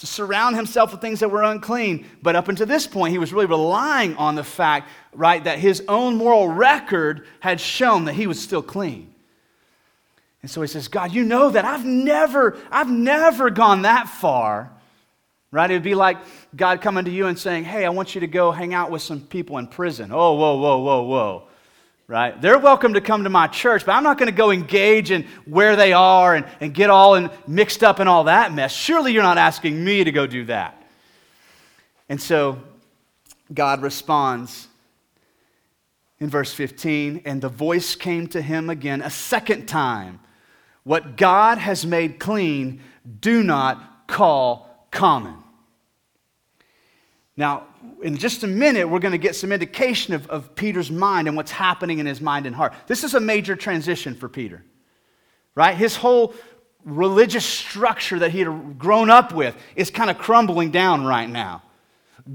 to, 0.00 0.06
surround 0.06 0.56
himself 0.56 0.92
with 0.92 1.00
things 1.00 1.20
that 1.20 1.30
were 1.30 1.42
unclean, 1.42 2.06
but 2.22 2.36
up 2.36 2.48
until 2.48 2.66
this 2.66 2.86
point, 2.86 3.12
he 3.12 3.18
was 3.18 3.32
really 3.32 3.46
relying 3.46 4.16
on 4.16 4.34
the 4.34 4.44
fact, 4.44 4.88
right, 5.12 5.44
that 5.44 5.58
his 5.58 5.82
own 5.88 6.16
moral 6.16 6.48
record 6.48 7.26
had 7.40 7.60
shown 7.60 8.06
that 8.06 8.14
he 8.14 8.26
was 8.26 8.40
still 8.40 8.62
clean. 8.62 9.14
And 10.42 10.50
so 10.50 10.62
he 10.62 10.68
says, 10.68 10.88
God, 10.88 11.12
you 11.12 11.24
know 11.24 11.50
that 11.50 11.64
I've 11.64 11.84
never, 11.84 12.56
I've 12.70 12.90
never 12.90 13.50
gone 13.50 13.82
that 13.82 14.08
far. 14.08 14.72
Right? 15.52 15.70
It 15.70 15.74
would 15.74 15.82
be 15.82 15.96
like 15.96 16.18
God 16.54 16.80
coming 16.80 17.04
to 17.06 17.10
you 17.10 17.26
and 17.26 17.38
saying, 17.38 17.64
Hey, 17.64 17.84
I 17.84 17.88
want 17.88 18.14
you 18.14 18.20
to 18.20 18.28
go 18.28 18.52
hang 18.52 18.72
out 18.72 18.90
with 18.90 19.02
some 19.02 19.20
people 19.20 19.58
in 19.58 19.66
prison. 19.66 20.12
Oh, 20.12 20.34
whoa, 20.34 20.56
whoa, 20.56 20.78
whoa, 20.78 21.02
whoa. 21.02 21.48
Right? 22.10 22.42
They're 22.42 22.58
welcome 22.58 22.94
to 22.94 23.00
come 23.00 23.22
to 23.22 23.30
my 23.30 23.46
church, 23.46 23.86
but 23.86 23.92
I'm 23.92 24.02
not 24.02 24.18
going 24.18 24.26
to 24.26 24.36
go 24.36 24.50
engage 24.50 25.12
in 25.12 25.28
where 25.44 25.76
they 25.76 25.92
are 25.92 26.34
and, 26.34 26.44
and 26.58 26.74
get 26.74 26.90
all 26.90 27.14
in, 27.14 27.30
mixed 27.46 27.84
up 27.84 28.00
in 28.00 28.08
all 28.08 28.24
that 28.24 28.52
mess. 28.52 28.72
Surely 28.72 29.12
you're 29.12 29.22
not 29.22 29.38
asking 29.38 29.84
me 29.84 30.02
to 30.02 30.10
go 30.10 30.26
do 30.26 30.44
that. 30.46 30.82
And 32.08 32.20
so 32.20 32.58
God 33.54 33.80
responds 33.80 34.66
in 36.18 36.28
verse 36.28 36.52
15, 36.52 37.22
and 37.26 37.40
the 37.40 37.48
voice 37.48 37.94
came 37.94 38.26
to 38.26 38.42
him 38.42 38.70
again 38.70 39.02
a 39.02 39.10
second 39.10 39.66
time 39.66 40.18
What 40.82 41.16
God 41.16 41.58
has 41.58 41.86
made 41.86 42.18
clean, 42.18 42.82
do 43.20 43.44
not 43.44 44.08
call 44.08 44.88
common. 44.90 45.36
Now, 47.36 47.68
in 48.02 48.16
just 48.16 48.42
a 48.42 48.46
minute, 48.46 48.88
we're 48.88 48.98
going 48.98 49.12
to 49.12 49.18
get 49.18 49.36
some 49.36 49.52
indication 49.52 50.14
of, 50.14 50.28
of 50.28 50.54
Peter's 50.54 50.90
mind 50.90 51.28
and 51.28 51.36
what's 51.36 51.50
happening 51.50 51.98
in 51.98 52.06
his 52.06 52.20
mind 52.20 52.46
and 52.46 52.54
heart. 52.54 52.74
This 52.86 53.04
is 53.04 53.14
a 53.14 53.20
major 53.20 53.56
transition 53.56 54.14
for 54.14 54.28
Peter, 54.28 54.64
right? 55.54 55.76
His 55.76 55.96
whole 55.96 56.34
religious 56.84 57.44
structure 57.44 58.18
that 58.18 58.30
he 58.30 58.40
had 58.40 58.78
grown 58.78 59.10
up 59.10 59.32
with 59.32 59.56
is 59.76 59.90
kind 59.90 60.10
of 60.10 60.18
crumbling 60.18 60.70
down 60.70 61.04
right 61.04 61.28
now. 61.28 61.62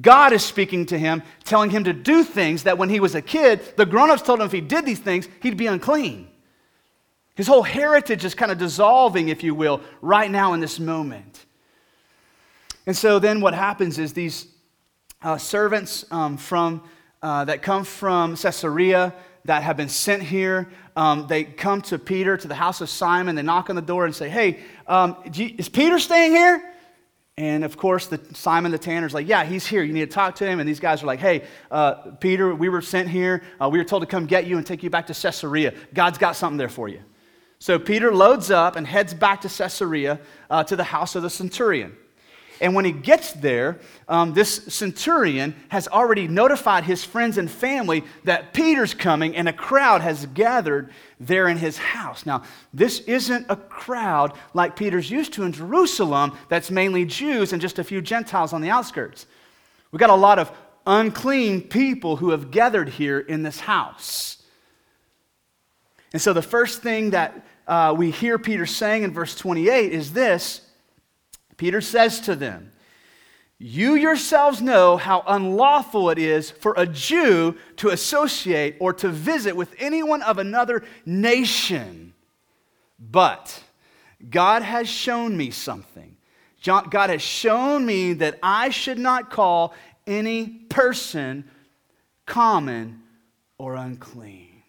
God 0.02 0.34
is 0.34 0.44
speaking 0.44 0.86
to 0.88 0.98
him, 0.98 1.24
telling 1.44 1.70
him 1.70 1.84
to 1.86 1.94
do 1.94 2.24
things 2.24 2.64
that 2.64 2.78
when 2.78 2.90
he 2.90 3.00
was 3.00 3.16
a 3.16 3.22
kid, 3.22 3.62
the 3.78 3.86
grown 3.86 4.10
ups 4.10 4.22
told 4.22 4.40
him 4.40 4.46
if 4.46 4.52
he 4.52 4.62
did 4.62 4.86
these 4.86 5.00
things, 5.00 5.28
he'd 5.42 5.58
be 5.58 5.68
unclean. 5.68 6.28
His 7.36 7.48
whole 7.48 7.64
heritage 7.64 8.26
is 8.26 8.34
kind 8.34 8.52
of 8.52 8.58
dissolving, 8.58 9.30
if 9.30 9.44
you 9.44 9.54
will, 9.54 9.82
right 10.02 10.30
now 10.30 10.54
in 10.54 10.60
this 10.60 10.80
moment. 10.80 11.46
And 12.88 12.96
so 12.96 13.20
then 13.20 13.42
what 13.42 13.54
happens 13.54 14.00
is 14.00 14.14
these 14.14 14.48
uh, 15.26 15.38
servants 15.38 16.06
um, 16.12 16.38
from, 16.38 16.82
uh, 17.22 17.44
that 17.46 17.64
come 17.64 17.84
from 17.84 18.38
Caesarea 18.38 19.14
that 19.46 19.64
have 19.64 19.76
been 19.76 19.90
sent 19.90 20.24
here, 20.24 20.70
um, 20.96 21.26
they 21.28 21.44
come 21.44 21.82
to 21.82 22.00
Peter, 22.00 22.38
to 22.38 22.48
the 22.48 22.56
house 22.56 22.80
of 22.80 22.90
Simon. 22.90 23.36
They 23.36 23.42
knock 23.42 23.70
on 23.70 23.76
the 23.76 23.82
door 23.82 24.06
and 24.06 24.16
say, 24.16 24.30
Hey, 24.30 24.60
um, 24.88 25.18
you, 25.34 25.54
is 25.58 25.68
Peter 25.68 26.00
staying 26.00 26.32
here? 26.32 26.72
And 27.38 27.66
of 27.66 27.76
course, 27.76 28.08
the, 28.08 28.22
Simon 28.34 28.72
the 28.72 28.78
tanner's 28.78 29.14
like, 29.14 29.28
Yeah, 29.28 29.44
he's 29.44 29.66
here. 29.66 29.84
You 29.84 29.94
need 29.94 30.10
to 30.10 30.14
talk 30.14 30.36
to 30.36 30.46
him. 30.46 30.60
And 30.60 30.70
these 30.70 30.80
guys 30.80 31.04
are 31.04 31.08
like, 31.08 31.20
Hey, 31.20 31.44
uh, 31.72 32.12
Peter, 32.20 32.54
we 32.54 32.70
were 32.70 32.82
sent 32.82 33.10
here. 33.10 33.44
Uh, 33.60 33.68
we 33.70 33.80
were 33.80 33.84
told 33.84 34.04
to 34.04 34.08
come 34.08 34.28
get 34.28 34.46
you 34.46 34.58
and 34.58 34.66
take 34.66 34.84
you 34.84 34.92
back 34.92 35.08
to 35.08 35.14
Caesarea. 35.14 35.74
God's 35.94 36.20
got 36.20 36.36
something 36.36 36.58
there 36.58 36.70
for 36.70 36.88
you. 36.88 37.02
So 37.58 37.80
Peter 37.80 38.14
loads 38.14 38.52
up 38.52 38.76
and 38.76 38.86
heads 38.86 39.14
back 39.14 39.42
to 39.42 39.50
Caesarea 39.50 40.20
uh, 40.50 40.64
to 40.66 40.76
the 40.76 40.84
house 40.84 41.16
of 41.16 41.24
the 41.24 41.30
centurion. 41.30 41.98
And 42.66 42.74
when 42.74 42.84
he 42.84 42.92
gets 42.92 43.32
there, 43.34 43.78
um, 44.08 44.34
this 44.34 44.56
centurion 44.74 45.54
has 45.70 45.88
already 45.88 46.28
notified 46.28 46.84
his 46.84 47.04
friends 47.04 47.38
and 47.38 47.50
family 47.50 48.04
that 48.24 48.56
Peter's 48.56 48.96
coming, 48.96 49.36
and 49.36 49.48
a 49.48 49.54
crowd 49.54 50.02
has 50.02 50.26
gathered 50.26 50.90
there 51.20 51.48
in 51.48 51.58
his 51.58 51.78
house. 51.78 52.26
Now, 52.26 52.42
this 52.74 53.02
isn't 53.02 53.46
a 53.50 53.56
crowd 53.56 54.34
like 54.56 54.76
Peter's 54.76 55.12
used 55.12 55.34
to 55.34 55.44
in 55.44 55.52
Jerusalem 55.52 56.36
that's 56.50 56.72
mainly 56.72 57.06
Jews 57.06 57.54
and 57.54 57.62
just 57.62 57.78
a 57.78 57.84
few 57.84 58.02
Gentiles 58.02 58.52
on 58.52 58.62
the 58.62 58.72
outskirts. 58.72 59.28
We've 59.92 60.00
got 60.00 60.10
a 60.10 60.16
lot 60.16 60.40
of 60.40 60.52
unclean 60.88 61.62
people 61.62 62.16
who 62.16 62.32
have 62.32 62.50
gathered 62.50 62.90
here 62.90 63.20
in 63.20 63.44
this 63.44 63.60
house. 63.60 64.42
And 66.14 66.22
so, 66.22 66.34
the 66.34 66.42
first 66.42 66.82
thing 66.82 67.12
that 67.12 67.46
uh, 67.68 67.94
we 67.96 68.10
hear 68.10 68.40
Peter 68.40 68.66
saying 68.66 69.04
in 69.04 69.14
verse 69.14 69.36
28 69.36 69.92
is 69.92 70.14
this 70.14 70.65
Peter 71.58 71.82
says 71.82 72.20
to 72.22 72.36
them, 72.36 72.72
You 73.58 73.96
yourselves 73.96 74.62
know 74.62 74.98
how 74.98 75.24
unlawful 75.28 76.10
it 76.10 76.18
is 76.18 76.52
for 76.52 76.74
a 76.78 76.86
Jew 76.86 77.58
to 77.78 77.90
associate 77.90 78.78
or 78.80 78.94
to 78.94 79.10
visit 79.10 79.56
with 79.56 79.74
anyone 79.80 80.22
of 80.22 80.38
another 80.38 80.84
nation. 81.06 82.14
But 83.00 83.64
God 84.30 84.62
has 84.62 84.88
shown 84.90 85.36
me 85.38 85.52
something. 85.52 86.18
God 86.64 87.10
has 87.10 87.22
shown 87.22 87.86
me 87.86 88.14
that 88.14 88.40
I 88.42 88.70
should 88.70 88.98
not 88.98 89.30
call 89.30 89.74
any 90.08 90.48
person 90.48 91.50
common 92.26 93.04
or 93.58 93.76
unclean. 93.76 94.64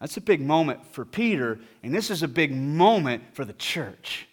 That's 0.00 0.16
a 0.16 0.20
big 0.20 0.40
moment 0.40 0.84
for 0.86 1.04
Peter, 1.04 1.58
and 1.82 1.94
this 1.94 2.10
is 2.10 2.22
a 2.22 2.28
big 2.28 2.54
moment 2.54 3.22
for 3.32 3.44
the 3.44 3.52
church. 3.52 4.28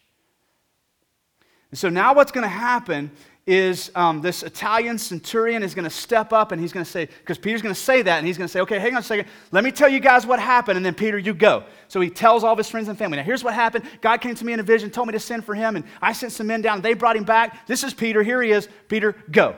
And 1.72 1.80
so 1.80 1.90
now 1.90 2.14
what's 2.14 2.32
going 2.32 2.44
to 2.44 2.50
happen 2.50 3.12
is 3.48 3.92
um, 3.96 4.22
this 4.22 4.44
Italian 4.44 4.98
centurion 4.98 5.64
is 5.64 5.74
going 5.74 5.84
to 5.84 5.90
step 5.90 6.32
up 6.32 6.52
and 6.52 6.62
he's 6.62 6.72
going 6.72 6.86
to 6.86 6.90
say, 6.90 7.06
because 7.06 7.38
Peter's 7.38 7.62
going 7.62 7.74
to 7.74 7.80
say 7.80 8.02
that, 8.04 8.20
and 8.20 8.28
he's 8.28 8.38
going 8.38 8.48
to 8.48 8.52
say, 8.52 8.60
okay, 8.60 8.78
hang 8.78 8.94
on 8.94 9.00
a 9.00 9.04
second, 9.04 9.28
let 9.52 9.64
me 9.64 9.72
tell 9.72 9.90
you 9.90 10.00
guys 10.00 10.28
what 10.28 10.40
happened, 10.40 10.78
and 10.78 10.86
then 10.86 10.94
Peter, 10.94 11.18
you 11.18 11.34
go. 11.34 11.64
So 11.88 12.00
he 12.02 12.10
tells 12.10 12.44
all 12.44 12.52
of 12.52 12.58
his 12.58 12.70
friends 12.70 12.88
and 12.88 12.98
family. 12.98 13.18
Now, 13.18 13.24
here's 13.24 13.44
what 13.44 13.56
happened. 13.56 13.86
God 14.00 14.22
came 14.22 14.36
to 14.36 14.46
me 14.46 14.54
in 14.54 14.60
a 14.60 14.64
vision, 14.64 14.92
told 14.92 15.08
me 15.08 15.14
to 15.14 15.20
send 15.20 15.44
for 15.44 15.56
him, 15.56 15.76
and 15.76 15.86
I 16.02 16.14
sent 16.14 16.34
some 16.34 16.48
men 16.48 16.62
down, 16.62 16.76
and 16.76 16.84
they 16.84 16.94
brought 16.94 17.16
him 17.16 17.24
back. 17.24 17.66
This 17.66 17.84
is 17.84 17.94
Peter. 17.94 18.22
Here 18.22 18.42
he 18.42 18.52
is. 18.52 18.70
Peter, 18.88 19.16
go. 19.32 19.56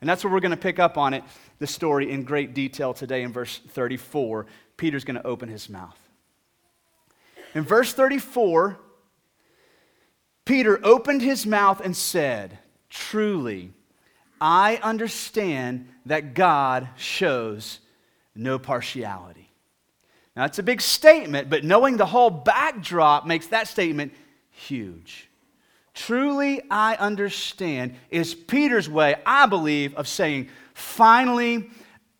And 0.00 0.08
that's 0.08 0.24
where 0.24 0.32
we're 0.32 0.40
going 0.40 0.52
to 0.52 0.56
pick 0.56 0.78
up 0.78 0.96
on 0.96 1.12
it, 1.12 1.22
the 1.58 1.66
story 1.66 2.10
in 2.10 2.22
great 2.24 2.54
detail 2.54 2.94
today 2.94 3.22
in 3.22 3.32
verse 3.32 3.60
34. 3.68 4.46
Peter's 4.76 5.04
going 5.04 5.16
to 5.16 5.26
open 5.26 5.48
his 5.48 5.68
mouth. 5.68 5.98
In 7.54 7.62
verse 7.62 7.92
34, 7.92 8.78
Peter 10.48 10.80
opened 10.82 11.20
his 11.20 11.44
mouth 11.44 11.78
and 11.84 11.94
said, 11.94 12.58
Truly, 12.88 13.70
I 14.40 14.80
understand 14.82 15.86
that 16.06 16.32
God 16.32 16.88
shows 16.96 17.80
no 18.34 18.58
partiality. 18.58 19.50
Now, 20.34 20.44
that's 20.44 20.58
a 20.58 20.62
big 20.62 20.80
statement, 20.80 21.50
but 21.50 21.64
knowing 21.64 21.98
the 21.98 22.06
whole 22.06 22.30
backdrop 22.30 23.26
makes 23.26 23.48
that 23.48 23.68
statement 23.68 24.14
huge. 24.50 25.28
Truly, 25.92 26.62
I 26.70 26.94
understand 26.94 27.96
is 28.08 28.34
Peter's 28.34 28.88
way, 28.88 29.16
I 29.26 29.44
believe, 29.44 29.94
of 29.96 30.08
saying, 30.08 30.48
Finally, 30.72 31.68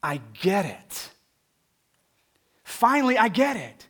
I 0.02 0.20
get 0.38 0.66
it. 0.66 1.10
Finally, 2.62 3.16
I 3.16 3.28
get 3.28 3.56
it. 3.56 3.87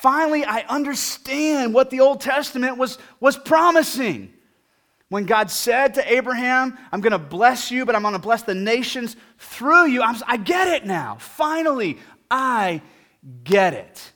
Finally, 0.00 0.44
I 0.44 0.60
understand 0.68 1.74
what 1.74 1.90
the 1.90 1.98
Old 1.98 2.20
Testament 2.20 2.78
was, 2.78 2.98
was 3.18 3.36
promising. 3.36 4.32
When 5.08 5.24
God 5.24 5.50
said 5.50 5.94
to 5.94 6.12
Abraham, 6.12 6.78
I'm 6.92 7.00
going 7.00 7.12
to 7.12 7.18
bless 7.18 7.72
you, 7.72 7.84
but 7.84 7.96
I'm 7.96 8.02
going 8.02 8.12
to 8.12 8.20
bless 8.20 8.42
the 8.42 8.54
nations 8.54 9.16
through 9.38 9.88
you, 9.88 10.00
I'm, 10.00 10.14
I 10.24 10.36
get 10.36 10.68
it 10.68 10.86
now. 10.86 11.16
Finally, 11.16 11.98
I 12.30 12.80
get 13.42 13.74
it. 13.74 14.12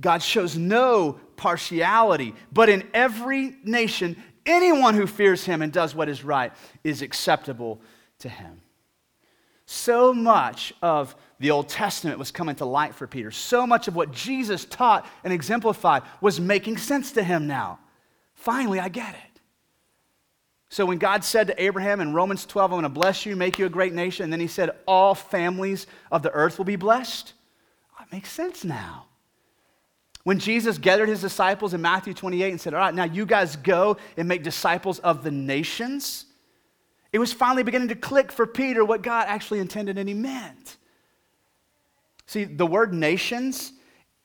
God 0.00 0.20
shows 0.20 0.56
no 0.56 1.20
partiality, 1.36 2.34
but 2.52 2.68
in 2.68 2.82
every 2.92 3.54
nation, 3.62 4.16
anyone 4.44 4.94
who 4.94 5.06
fears 5.06 5.44
him 5.44 5.62
and 5.62 5.72
does 5.72 5.94
what 5.94 6.08
is 6.08 6.24
right 6.24 6.52
is 6.82 7.02
acceptable 7.02 7.80
to 8.18 8.28
him. 8.28 8.60
So 9.66 10.12
much 10.12 10.74
of 10.82 11.14
the 11.42 11.50
Old 11.50 11.68
Testament 11.68 12.20
was 12.20 12.30
coming 12.30 12.54
to 12.54 12.64
light 12.64 12.94
for 12.94 13.08
Peter. 13.08 13.32
So 13.32 13.66
much 13.66 13.88
of 13.88 13.96
what 13.96 14.12
Jesus 14.12 14.64
taught 14.64 15.04
and 15.24 15.32
exemplified 15.32 16.04
was 16.20 16.38
making 16.38 16.76
sense 16.76 17.10
to 17.12 17.24
him 17.24 17.48
now. 17.48 17.80
Finally, 18.34 18.78
I 18.78 18.88
get 18.88 19.12
it. 19.12 19.40
So 20.68 20.86
when 20.86 20.98
God 20.98 21.24
said 21.24 21.48
to 21.48 21.60
Abraham 21.60 22.00
in 22.00 22.14
Romans 22.14 22.46
12, 22.46 22.70
I'm 22.70 22.74
going 22.76 22.82
to 22.84 22.88
bless 22.88 23.26
you, 23.26 23.34
make 23.34 23.58
you 23.58 23.66
a 23.66 23.68
great 23.68 23.92
nation, 23.92 24.22
and 24.22 24.32
then 24.32 24.38
he 24.38 24.46
said, 24.46 24.70
all 24.86 25.16
families 25.16 25.88
of 26.12 26.22
the 26.22 26.30
earth 26.30 26.58
will 26.58 26.64
be 26.64 26.76
blessed, 26.76 27.32
oh, 27.90 27.96
that 27.98 28.12
makes 28.12 28.30
sense 28.30 28.62
now. 28.62 29.06
When 30.22 30.38
Jesus 30.38 30.78
gathered 30.78 31.08
his 31.08 31.22
disciples 31.22 31.74
in 31.74 31.82
Matthew 31.82 32.14
28 32.14 32.52
and 32.52 32.60
said, 32.60 32.72
All 32.72 32.78
right, 32.78 32.94
now 32.94 33.02
you 33.02 33.26
guys 33.26 33.56
go 33.56 33.96
and 34.16 34.28
make 34.28 34.44
disciples 34.44 35.00
of 35.00 35.24
the 35.24 35.32
nations, 35.32 36.26
it 37.12 37.18
was 37.18 37.32
finally 37.32 37.64
beginning 37.64 37.88
to 37.88 37.96
click 37.96 38.30
for 38.30 38.46
Peter 38.46 38.84
what 38.84 39.02
God 39.02 39.26
actually 39.26 39.58
intended 39.58 39.98
and 39.98 40.08
he 40.08 40.14
meant. 40.14 40.76
See, 42.32 42.44
the 42.44 42.64
word 42.64 42.94
nations 42.94 43.74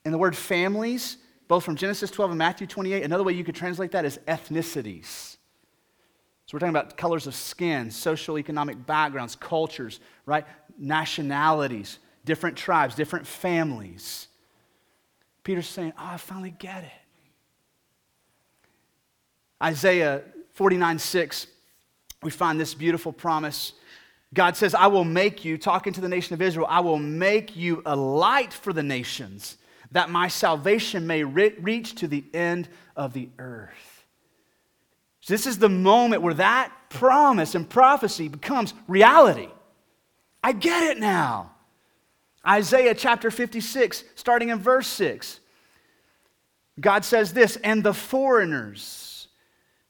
and 0.05 0.13
the 0.13 0.17
word 0.17 0.33
families, 0.33 1.17
both 1.49 1.65
from 1.65 1.75
Genesis 1.75 2.09
12 2.09 2.31
and 2.31 2.37
Matthew 2.37 2.65
28, 2.65 3.03
another 3.03 3.25
way 3.25 3.33
you 3.33 3.43
could 3.43 3.53
translate 3.53 3.91
that 3.91 4.05
is 4.05 4.17
ethnicities. 4.29 5.35
So 6.45 6.53
we're 6.53 6.59
talking 6.59 6.69
about 6.69 6.95
colors 6.95 7.27
of 7.27 7.35
skin, 7.35 7.91
social 7.91 8.39
economic 8.39 8.85
backgrounds, 8.85 9.35
cultures, 9.35 9.99
right? 10.25 10.45
Nationalities, 10.77 11.99
different 12.23 12.55
tribes, 12.55 12.95
different 12.95 13.27
families. 13.27 14.29
Peter's 15.43 15.67
saying, 15.67 15.91
Oh, 15.97 16.05
I 16.11 16.15
finally 16.15 16.55
get 16.57 16.85
it. 16.85 16.91
Isaiah 19.61 20.21
49 20.53 20.97
6, 20.97 21.47
we 22.23 22.31
find 22.31 22.57
this 22.57 22.73
beautiful 22.73 23.11
promise. 23.11 23.73
God 24.33 24.57
says, 24.57 24.75
I 24.75 24.87
will 24.87 25.05
make 25.05 25.45
you, 25.45 25.57
talking 25.57 25.93
to 25.93 26.01
the 26.01 26.09
nation 26.09 26.33
of 26.33 26.41
Israel, 26.41 26.67
I 26.69 26.81
will 26.81 26.99
make 26.99 27.55
you 27.55 27.81
a 27.85 27.95
light 27.95 28.53
for 28.53 28.73
the 28.73 28.83
nations, 28.83 29.57
that 29.91 30.09
my 30.09 30.27
salvation 30.27 31.07
may 31.07 31.23
re- 31.23 31.55
reach 31.59 31.95
to 31.95 32.07
the 32.07 32.25
end 32.33 32.67
of 32.95 33.13
the 33.13 33.29
earth. 33.39 34.05
So 35.21 35.33
this 35.33 35.47
is 35.47 35.57
the 35.59 35.69
moment 35.69 36.21
where 36.21 36.33
that 36.35 36.71
promise 36.89 37.55
and 37.55 37.69
prophecy 37.69 38.27
becomes 38.27 38.73
reality. 38.87 39.49
I 40.43 40.51
get 40.53 40.83
it 40.83 40.99
now. 40.99 41.51
Isaiah 42.45 42.95
chapter 42.95 43.29
56, 43.29 44.03
starting 44.15 44.49
in 44.49 44.59
verse 44.59 44.87
6. 44.87 45.39
God 46.79 47.03
says 47.03 47.33
this, 47.33 47.57
and 47.57 47.83
the 47.83 47.93
foreigners, 47.93 49.27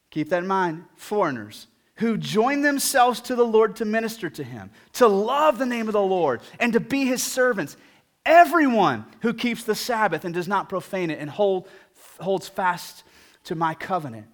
keep 0.09 0.29
that 0.29 0.39
in 0.43 0.47
mind, 0.47 0.85
foreigners, 0.95 1.67
who 1.97 2.17
join 2.17 2.61
themselves 2.61 3.21
to 3.21 3.35
the 3.35 3.45
Lord 3.45 3.75
to 3.77 3.85
minister 3.85 4.29
to 4.29 4.43
him, 4.43 4.69
to 4.93 5.07
love 5.07 5.57
the 5.57 5.65
name 5.65 5.87
of 5.87 5.93
the 5.93 6.01
Lord, 6.01 6.41
and 6.59 6.73
to 6.73 6.79
be 6.79 7.05
his 7.05 7.23
servants. 7.23 7.77
Everyone 8.25 9.05
who 9.21 9.33
keeps 9.33 9.63
the 9.63 9.75
Sabbath 9.75 10.25
and 10.25 10.33
does 10.33 10.47
not 10.47 10.69
profane 10.69 11.09
it 11.09 11.19
and 11.19 11.29
hold, 11.29 11.67
holds 12.19 12.47
fast 12.47 13.03
to 13.45 13.55
my 13.55 13.73
covenant. 13.73 14.27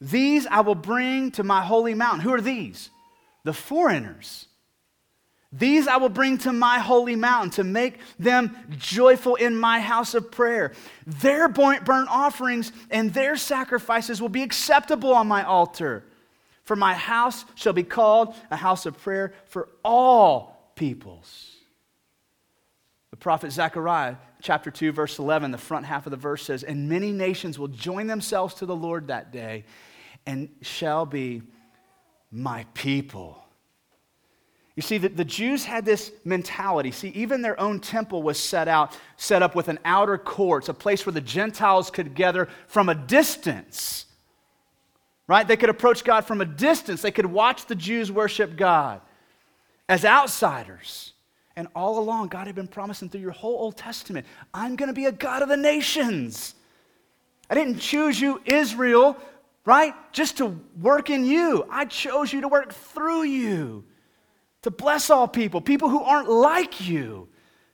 These 0.00 0.46
I 0.46 0.60
will 0.60 0.74
bring 0.74 1.30
to 1.32 1.42
my 1.42 1.62
holy 1.62 1.94
mountain. 1.94 2.20
Who 2.20 2.32
are 2.32 2.40
these? 2.40 2.90
The 3.44 3.52
foreigners 3.52 4.46
these 5.52 5.88
I 5.88 5.96
will 5.96 6.10
bring 6.10 6.38
to 6.38 6.52
my 6.52 6.78
holy 6.78 7.16
mountain 7.16 7.50
to 7.52 7.64
make 7.64 7.98
them 8.20 8.56
joyful 8.78 9.34
in 9.34 9.56
my 9.56 9.80
house 9.80 10.14
of 10.14 10.30
prayer. 10.30 10.72
Their 11.06 11.48
burnt 11.48 12.08
offerings 12.08 12.70
and 12.90 13.12
their 13.12 13.36
sacrifices 13.36 14.20
will 14.20 14.28
be 14.28 14.44
acceptable 14.44 15.12
on 15.12 15.26
my 15.26 15.42
altar. 15.42 16.04
For 16.70 16.76
my 16.76 16.94
house 16.94 17.44
shall 17.56 17.72
be 17.72 17.82
called 17.82 18.32
a 18.48 18.54
house 18.54 18.86
of 18.86 18.96
prayer 18.96 19.34
for 19.46 19.68
all 19.84 20.70
peoples. 20.76 21.56
The 23.10 23.16
prophet 23.16 23.50
Zechariah, 23.50 24.14
chapter 24.40 24.70
2, 24.70 24.92
verse 24.92 25.18
11, 25.18 25.50
the 25.50 25.58
front 25.58 25.84
half 25.84 26.06
of 26.06 26.12
the 26.12 26.16
verse 26.16 26.44
says, 26.44 26.62
And 26.62 26.88
many 26.88 27.10
nations 27.10 27.58
will 27.58 27.66
join 27.66 28.06
themselves 28.06 28.54
to 28.54 28.66
the 28.66 28.76
Lord 28.76 29.08
that 29.08 29.32
day 29.32 29.64
and 30.26 30.48
shall 30.62 31.06
be 31.06 31.42
my 32.30 32.64
people. 32.72 33.42
You 34.76 34.82
see, 34.82 34.98
that 34.98 35.16
the 35.16 35.24
Jews 35.24 35.64
had 35.64 35.84
this 35.84 36.12
mentality. 36.24 36.92
See, 36.92 37.08
even 37.08 37.42
their 37.42 37.58
own 37.58 37.80
temple 37.80 38.22
was 38.22 38.38
set 38.38 38.68
out, 38.68 38.96
set 39.16 39.42
up 39.42 39.56
with 39.56 39.66
an 39.66 39.80
outer 39.84 40.18
court, 40.18 40.68
a 40.68 40.74
place 40.74 41.04
where 41.04 41.12
the 41.12 41.20
Gentiles 41.20 41.90
could 41.90 42.14
gather 42.14 42.48
from 42.68 42.88
a 42.88 42.94
distance. 42.94 44.06
Right? 45.30 45.46
They 45.46 45.56
could 45.56 45.68
approach 45.68 46.02
God 46.02 46.24
from 46.24 46.40
a 46.40 46.44
distance. 46.44 47.02
They 47.02 47.12
could 47.12 47.24
watch 47.24 47.66
the 47.66 47.76
Jews 47.76 48.10
worship 48.10 48.56
God 48.56 49.00
as 49.88 50.04
outsiders. 50.04 51.12
And 51.54 51.68
all 51.72 52.00
along, 52.00 52.30
God 52.30 52.48
had 52.48 52.56
been 52.56 52.66
promising 52.66 53.10
through 53.10 53.20
your 53.20 53.30
whole 53.30 53.54
Old 53.54 53.76
Testament, 53.76 54.26
I'm 54.52 54.74
going 54.74 54.88
to 54.88 54.92
be 54.92 55.04
a 55.04 55.12
God 55.12 55.42
of 55.42 55.48
the 55.48 55.56
nations. 55.56 56.56
I 57.48 57.54
didn't 57.54 57.78
choose 57.78 58.20
you, 58.20 58.42
Israel, 58.44 59.16
right? 59.64 59.94
Just 60.10 60.38
to 60.38 60.58
work 60.80 61.10
in 61.10 61.24
you. 61.24 61.64
I 61.70 61.84
chose 61.84 62.32
you 62.32 62.40
to 62.40 62.48
work 62.48 62.72
through 62.72 63.22
you 63.22 63.84
to 64.62 64.72
bless 64.72 65.10
all 65.10 65.28
people, 65.28 65.60
people 65.60 65.90
who 65.90 66.02
aren't 66.02 66.28
like 66.28 66.80
you, 66.80 67.28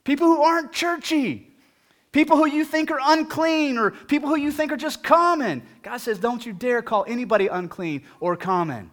people 0.04 0.26
who 0.26 0.42
aren't 0.42 0.72
churchy, 0.72 1.45
people 2.12 2.36
who 2.36 2.46
you 2.46 2.64
think 2.64 2.90
are 2.90 3.00
unclean, 3.02 3.78
or 3.78 3.90
people 3.90 4.28
who 4.28 4.36
you 4.36 4.50
think 4.50 4.72
are 4.72 4.76
just 4.76 5.02
common. 5.02 5.62
God 5.82 5.98
says, 5.98 6.18
Don't 6.18 6.44
you 6.44 6.52
dare 6.52 6.82
call 6.82 7.04
anybody 7.08 7.46
unclean 7.48 8.04
or 8.20 8.36
common. 8.36 8.90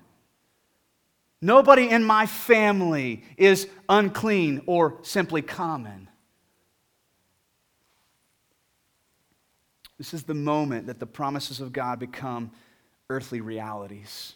Nobody 1.41 1.89
in 1.89 2.03
my 2.03 2.25
family 2.25 3.23
is 3.37 3.67
unclean 3.89 4.61
or 4.65 4.97
simply 5.01 5.41
common. 5.41 6.09
This 9.97 10.13
is 10.13 10.23
the 10.23 10.33
moment 10.33 10.87
that 10.87 10.99
the 10.99 11.05
promises 11.05 11.59
of 11.59 11.73
God 11.73 11.99
become 11.99 12.51
earthly 13.09 13.41
realities. 13.41 14.33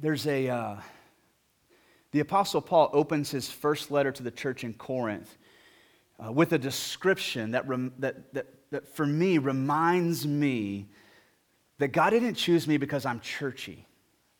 there's 0.00 0.26
a, 0.28 0.48
uh, 0.48 0.76
the 2.12 2.20
Apostle 2.20 2.60
Paul 2.60 2.90
opens 2.92 3.30
his 3.30 3.50
first 3.50 3.90
letter 3.90 4.10
to 4.12 4.22
the 4.22 4.30
church 4.30 4.64
in 4.64 4.74
Corinth 4.74 5.36
uh, 6.24 6.32
with 6.32 6.52
a 6.52 6.58
description 6.58 7.52
that, 7.52 7.68
rem- 7.68 7.92
that, 7.98 8.32
that, 8.34 8.46
that 8.70 8.88
for 8.88 9.06
me 9.06 9.38
reminds 9.38 10.26
me 10.26 10.88
that 11.78 11.88
God 11.88 12.10
didn't 12.10 12.34
choose 12.34 12.66
me 12.66 12.76
because 12.76 13.06
I'm 13.06 13.20
churchy. 13.20 13.86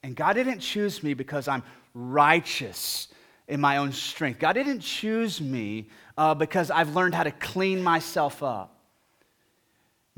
And 0.03 0.17
God 0.17 0.35
didn't 0.35 0.61
choose 0.61 1.03
me 1.03 1.15
because 1.15 1.49
I'm 1.49 1.63
righteous 1.95 3.09
in 3.49 3.61
my 3.61 3.79
own 3.79 3.93
strength. 3.93 4.39
God 4.39 4.53
didn't 4.55 4.81
choose 4.81 5.41
me 5.41 5.89
uh, 6.17 6.35
because 6.35 6.71
I've 6.71 6.95
learned 6.95 7.15
how 7.15 7.25
to 7.25 7.31
clean 7.31 7.83
myself 7.83 8.43
up. 8.43 8.78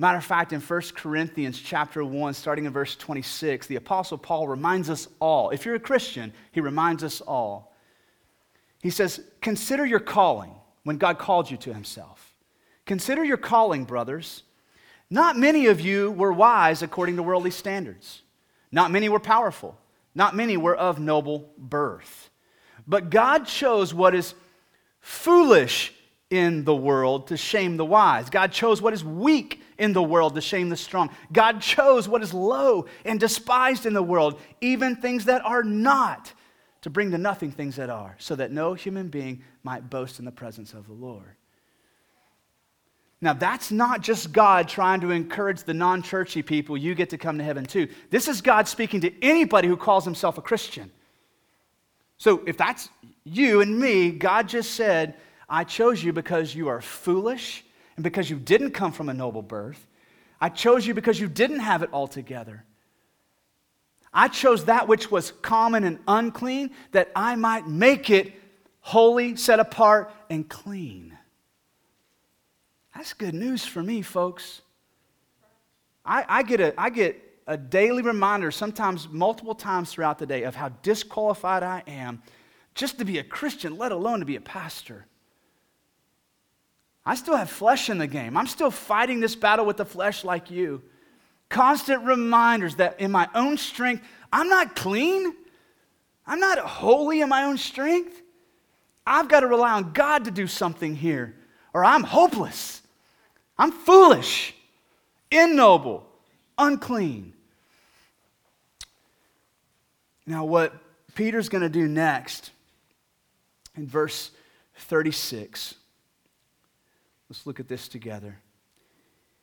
Matter 0.01 0.17
of 0.17 0.25
fact, 0.25 0.55
in 0.55 0.63
1 0.63 0.81
Corinthians 0.95 1.61
chapter 1.61 2.03
1, 2.03 2.33
starting 2.33 2.65
in 2.65 2.73
verse 2.73 2.97
26, 2.97 3.67
the 3.67 3.77
Apostle 3.77 4.17
Paul 4.17 4.49
reminds 4.49 4.89
us 4.89 5.07
all, 5.21 5.51
if 5.51 5.67
you're 5.67 5.75
a 5.75 5.79
Christian, 5.81 6.33
he 6.53 6.63
reminds 6.63 7.05
us 7.05 7.21
all. 7.21 7.77
He 8.81 8.89
says, 8.89 9.21
Consider 9.43 9.85
your 9.85 10.01
calling 10.01 10.55
when 10.85 10.97
God 10.97 11.19
called 11.19 11.51
you 11.51 11.59
to 11.59 11.75
himself. 11.75 12.35
Consider 12.87 13.23
your 13.23 13.37
calling, 13.37 13.85
brothers. 13.85 14.43
Not 15.11 15.37
many 15.37 15.67
of 15.67 15.83
you 15.83 16.13
were 16.13 16.33
wise 16.33 16.81
according 16.81 17.17
to 17.17 17.23
worldly 17.23 17.51
standards. 17.51 18.23
Not 18.73 18.91
many 18.91 19.11
were 19.11 19.21
powerful. 19.21 19.77
Not 20.15 20.35
many 20.35 20.57
were 20.57 20.77
of 20.77 20.99
noble 20.99 21.51
birth. 21.59 22.31
But 22.87 23.11
God 23.11 23.45
chose 23.45 23.93
what 23.93 24.15
is 24.15 24.33
foolish 25.01 25.93
in 26.31 26.65
the 26.65 26.75
world 26.75 27.27
to 27.27 27.37
shame 27.37 27.77
the 27.77 27.85
wise. 27.85 28.31
God 28.31 28.53
chose 28.53 28.81
what 28.81 28.95
is 28.95 29.05
weak 29.05 29.61
in 29.81 29.93
the 29.95 30.03
world 30.03 30.35
to 30.35 30.41
shame 30.41 30.69
the 30.69 30.77
strong. 30.77 31.11
God 31.33 31.61
chose 31.61 32.09
what 32.09 32.23
is 32.23 32.33
low 32.33 32.87
and 33.05 33.19
despised 33.19 33.87
in 33.87 33.95
the 33.95 34.03
world, 34.03 34.39
even 34.61 34.95
things 34.95 35.25
that 35.25 35.45
are 35.45 35.65
not, 35.65 36.33
to 36.83 36.91
bring 36.91 37.11
to 37.11 37.19
nothing 37.19 37.51
things 37.51 37.77
that 37.77 37.91
are, 37.91 38.15
so 38.19 38.37
that 38.37 38.53
no 38.53 38.75
human 38.75 39.09
being 39.09 39.43
might 39.65 39.91
boast 39.91 40.19
in 40.19 40.25
the 40.25 40.31
presence 40.31 40.75
of 40.75 40.87
the 40.87 40.93
Lord. 40.93 41.35
Now, 43.23 43.33
that's 43.33 43.71
not 43.71 44.01
just 44.01 44.33
God 44.33 44.69
trying 44.69 45.01
to 45.01 45.11
encourage 45.11 45.65
the 45.65 45.75
non 45.75 46.03
churchy 46.03 46.43
people, 46.43 46.77
you 46.77 46.95
get 46.95 47.11
to 47.11 47.19
come 47.19 47.39
to 47.39 47.45
heaven 47.45 47.67
too. 47.67 47.89
This 48.11 48.29
is 48.29 48.41
God 48.41 48.69
speaking 48.69 49.01
to 49.03 49.25
anybody 49.25 49.69
who 49.69 49.77
calls 49.77 50.05
himself 50.05 50.39
a 50.39 50.43
Christian. 50.43 50.91
So, 52.17 52.43
if 52.47 52.57
that's 52.57 52.89
you 53.25 53.61
and 53.61 53.79
me, 53.79 54.11
God 54.11 54.49
just 54.49 54.73
said, 54.73 55.17
I 55.49 55.65
chose 55.65 56.03
you 56.03 56.13
because 56.13 56.55
you 56.55 56.69
are 56.69 56.81
foolish 56.81 57.65
and 57.97 58.05
because 58.05 58.31
you 58.31 58.37
didn't 58.37 58.71
come 58.71 58.93
from 58.93 59.09
a 59.09 59.15
noble 59.15 59.43
birth. 59.43 59.87
I 60.41 60.49
chose 60.49 60.87
you 60.87 60.95
because 60.95 61.21
you 61.21 61.29
didn't 61.29 61.61
have 61.61 61.83
it 61.83 61.91
all 61.93 62.09
together. 62.09 62.65
I 64.13 64.29
chose 64.29 64.65
that 64.65 64.89
which 64.89 65.11
was 65.11 65.33
common 65.43 65.85
and 65.85 65.99
unclean 66.09 66.71
that 66.93 67.11
I 67.15 67.37
might 67.37 67.69
make 67.69 68.11
it 68.11 68.33
holy, 68.81 69.37
set 69.37 69.61
apart, 69.61 70.13
and 70.29 70.49
clean. 70.49 71.17
That's 72.95 73.13
good 73.13 73.35
news 73.35 73.65
for 73.65 73.83
me, 73.83 74.03
folks. 74.03 74.63
I, 76.05 76.25
I, 76.29 76.43
get, 76.43 76.61
a, 76.61 76.81
I 76.81 76.91
get 76.91 77.23
a 77.47 77.57
daily 77.57 78.03
reminder, 78.03 78.51
sometimes 78.51 79.09
multiple 79.09 79.55
times 79.55 79.93
throughout 79.93 80.19
the 80.19 80.27
day, 80.27 80.43
of 80.43 80.57
how 80.57 80.71
disqualified 80.83 81.63
I 81.63 81.83
am 81.87 82.23
just 82.75 82.99
to 82.99 83.05
be 83.05 83.19
a 83.19 83.25
Christian, 83.25 83.77
let 83.77 83.93
alone 83.93 84.21
to 84.21 84.27
be 84.27 84.37
a 84.37 84.41
pastor. 84.41 85.07
I 87.05 87.15
still 87.15 87.37
have 87.37 87.51
flesh 87.51 87.89
in 87.89 87.99
the 87.99 88.07
game. 88.07 88.37
I'm 88.37 88.47
still 88.47 88.71
fighting 88.71 89.21
this 89.21 89.35
battle 89.35 89.65
with 89.65 89.79
the 89.79 89.85
flesh 89.85 90.25
like 90.25 90.51
you. 90.51 90.83
Constant 91.49 92.05
reminders 92.05 92.77
that 92.77 93.01
in 93.01 93.11
my 93.11 93.29
own 93.35 93.57
strength, 93.57 94.05
I'm 94.33 94.49
not 94.49 94.77
clean. 94.77 95.35
I'm 96.27 96.39
not 96.39 96.59
holy 96.59 97.23
in 97.23 97.29
my 97.29 97.45
own 97.45 97.59
strength. 97.59 98.23
I've 99.07 99.29
got 99.29 99.41
to 99.41 99.49
rely 99.49 99.73
on 99.73 99.93
God 99.93 100.27
to 100.27 100.31
do 100.31 100.47
something 100.47 100.95
here, 100.95 101.35
or 101.75 101.85
I'm 101.85 102.05
hopeless. 102.05 102.83
I'm 103.59 103.73
foolish, 103.73 104.55
ignoble, 105.31 106.07
unclean. 106.57 107.33
Now, 110.27 110.45
what 110.45 110.73
Peter's 111.15 111.49
going 111.49 111.63
to 111.63 111.69
do 111.69 111.89
next 111.89 112.53
in 113.77 113.87
verse 113.87 114.31
36, 114.77 115.75
let's 117.31 117.47
look 117.47 117.61
at 117.61 117.69
this 117.69 117.87
together. 117.87 118.37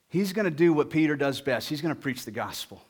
He's 0.10 0.34
going 0.34 0.46
to 0.46 0.52
do 0.52 0.74
what 0.74 0.90
Peter 0.90 1.16
does 1.16 1.40
best. 1.40 1.70
He's 1.70 1.82
going 1.82 1.96
to 1.96 2.00
preach 2.00 2.26
the 2.26 2.32
gospel. 2.32 2.84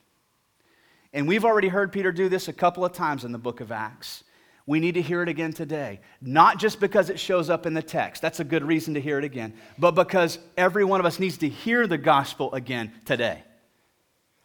And 1.12 1.26
we've 1.26 1.44
already 1.44 1.68
heard 1.68 1.92
Peter 1.92 2.12
do 2.12 2.28
this 2.28 2.48
a 2.48 2.52
couple 2.52 2.84
of 2.84 2.92
times 2.92 3.24
in 3.24 3.30
the 3.32 3.38
book 3.38 3.60
of 3.60 3.72
Acts. 3.72 4.24
We 4.66 4.80
need 4.80 4.94
to 4.94 5.02
hear 5.02 5.22
it 5.22 5.28
again 5.28 5.52
today. 5.52 6.00
Not 6.20 6.58
just 6.58 6.80
because 6.80 7.10
it 7.10 7.18
shows 7.18 7.48
up 7.48 7.64
in 7.64 7.74
the 7.74 7.82
text, 7.82 8.20
that's 8.20 8.40
a 8.40 8.44
good 8.44 8.62
reason 8.64 8.94
to 8.94 9.00
hear 9.00 9.18
it 9.18 9.24
again, 9.24 9.54
but 9.78 9.92
because 9.92 10.38
every 10.56 10.84
one 10.84 11.00
of 11.00 11.06
us 11.06 11.18
needs 11.18 11.38
to 11.38 11.48
hear 11.48 11.86
the 11.86 11.96
gospel 11.96 12.52
again 12.52 12.92
today. 13.06 13.42